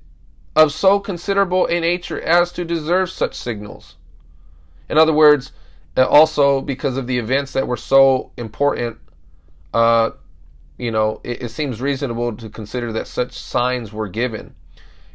[0.55, 3.97] of so considerable a nature as to deserve such signals.
[4.87, 5.51] In other words,
[5.97, 8.97] uh, also because of the events that were so important,
[9.75, 10.11] uh,
[10.77, 14.55] you know, it, it seems reasonable to consider that such signs were given.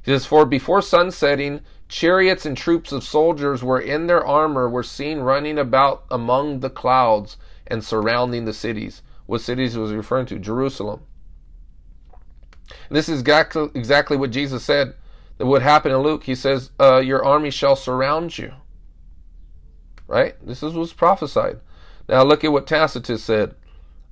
[0.03, 4.83] He says, For before sunsetting, chariots and troops of soldiers were in their armor, were
[4.83, 9.01] seen running about among the clouds and surrounding the cities.
[9.25, 10.39] What cities was he referring to?
[10.39, 11.01] Jerusalem.
[12.91, 14.95] This is exactly, exactly what Jesus said
[15.39, 16.25] that would happen in Luke.
[16.25, 18.53] He says, uh, Your army shall surround you.
[20.07, 20.35] Right?
[20.47, 21.61] This is what's prophesied.
[22.11, 23.55] Now look at what Tacitus said.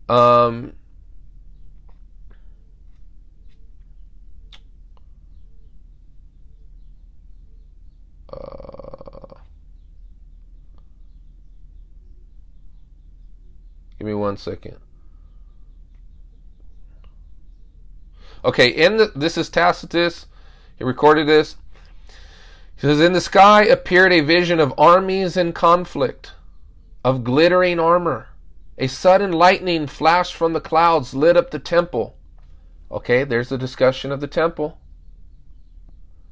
[0.08, 0.72] Um,
[8.32, 9.34] uh,
[13.98, 14.78] give me one second.
[18.44, 20.26] Okay, in the, this is Tacitus.
[20.76, 21.56] He recorded this.
[22.76, 26.32] He says, In the sky appeared a vision of armies in conflict,
[27.04, 28.28] of glittering armor.
[28.78, 32.16] A sudden lightning flashed from the clouds, lit up the temple.
[32.90, 34.78] Okay, there's the discussion of the temple.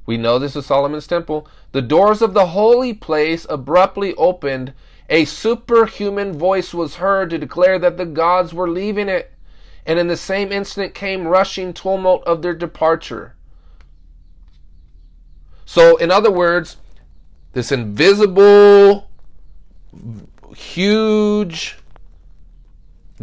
[0.05, 1.47] We know this is Solomon's temple.
[1.73, 4.73] The doors of the holy place abruptly opened.
[5.09, 9.33] A superhuman voice was heard to declare that the gods were leaving it.
[9.85, 13.35] And in the same instant came rushing tumult of their departure.
[15.65, 16.77] So, in other words,
[17.51, 19.09] this invisible,
[20.55, 21.77] huge,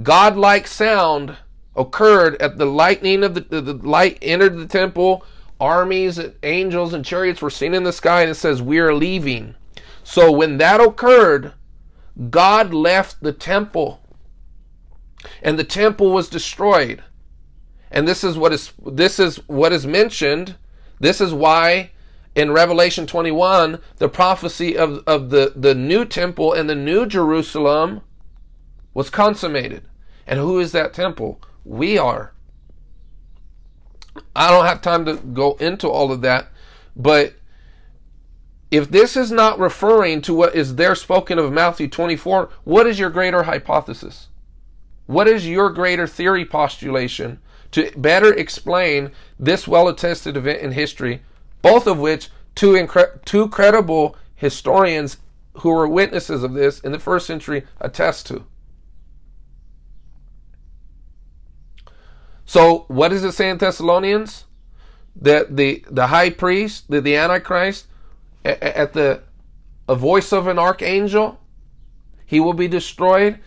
[0.02, 1.36] godlike sound
[1.76, 5.24] occurred at the lightning of the, the, the light entered the temple.
[5.60, 9.54] Armies, angels, and chariots were seen in the sky, and it says, We are leaving.
[10.02, 11.52] So, when that occurred,
[12.30, 14.00] God left the temple,
[15.42, 17.02] and the temple was destroyed.
[17.90, 20.56] And this is what is this is what is mentioned.
[20.98, 21.92] This is why
[22.34, 28.00] in Revelation 21, the prophecy of, of the, the new temple and the new Jerusalem
[28.94, 29.84] was consummated.
[30.26, 31.40] And who is that temple?
[31.64, 32.32] We are.
[34.34, 36.48] I don't have time to go into all of that,
[36.96, 37.34] but
[38.70, 42.98] if this is not referring to what is there spoken of Matthew 24, what is
[42.98, 44.28] your greater hypothesis?
[45.06, 47.40] What is your greater theory postulation
[47.72, 51.22] to better explain this well attested event in history
[51.64, 55.16] both of which two, incre- two credible historians
[55.54, 58.44] who were witnesses of this in the first century attest to.
[62.46, 64.44] So, what does it say in Thessalonians?
[65.16, 67.86] That the, the high priest, the, the Antichrist,
[68.44, 69.22] at the
[69.88, 71.40] a voice of an archangel,
[72.26, 73.38] he will be destroyed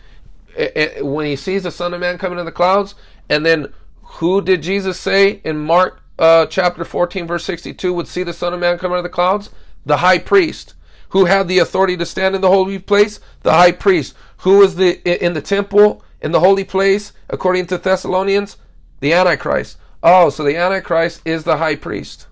[1.00, 2.94] when he sees the Son of Man coming in the clouds.
[3.28, 3.72] And then,
[4.02, 8.54] who did Jesus say in Mark uh, chapter 14, verse 62, would see the Son
[8.54, 9.50] of Man coming in the clouds?
[9.84, 10.74] The high priest.
[11.10, 13.20] Who had the authority to stand in the holy place?
[13.42, 14.14] The high priest.
[14.38, 18.56] Who was the in the temple in the holy place according to Thessalonians?
[19.00, 19.78] The Antichrist.
[20.02, 22.26] Oh, so the Antichrist is the high priest.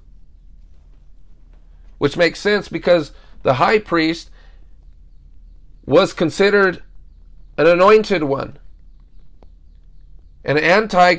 [1.98, 3.12] Which makes sense because
[3.42, 4.30] the high priest
[5.84, 6.82] was considered
[7.56, 8.58] an anointed one.
[10.44, 11.18] An anti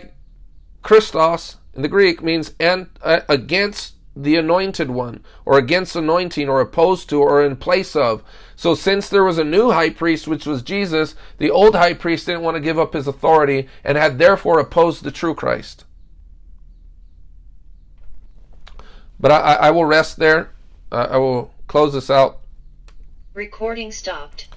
[0.83, 7.09] Christos in the Greek means and, against the anointed one, or against anointing, or opposed
[7.09, 8.23] to, or in place of.
[8.55, 12.25] So, since there was a new high priest, which was Jesus, the old high priest
[12.25, 15.85] didn't want to give up his authority and had therefore opposed the true Christ.
[19.19, 20.51] But I, I will rest there.
[20.91, 22.39] Uh, I will close this out.
[23.33, 24.47] Recording stopped.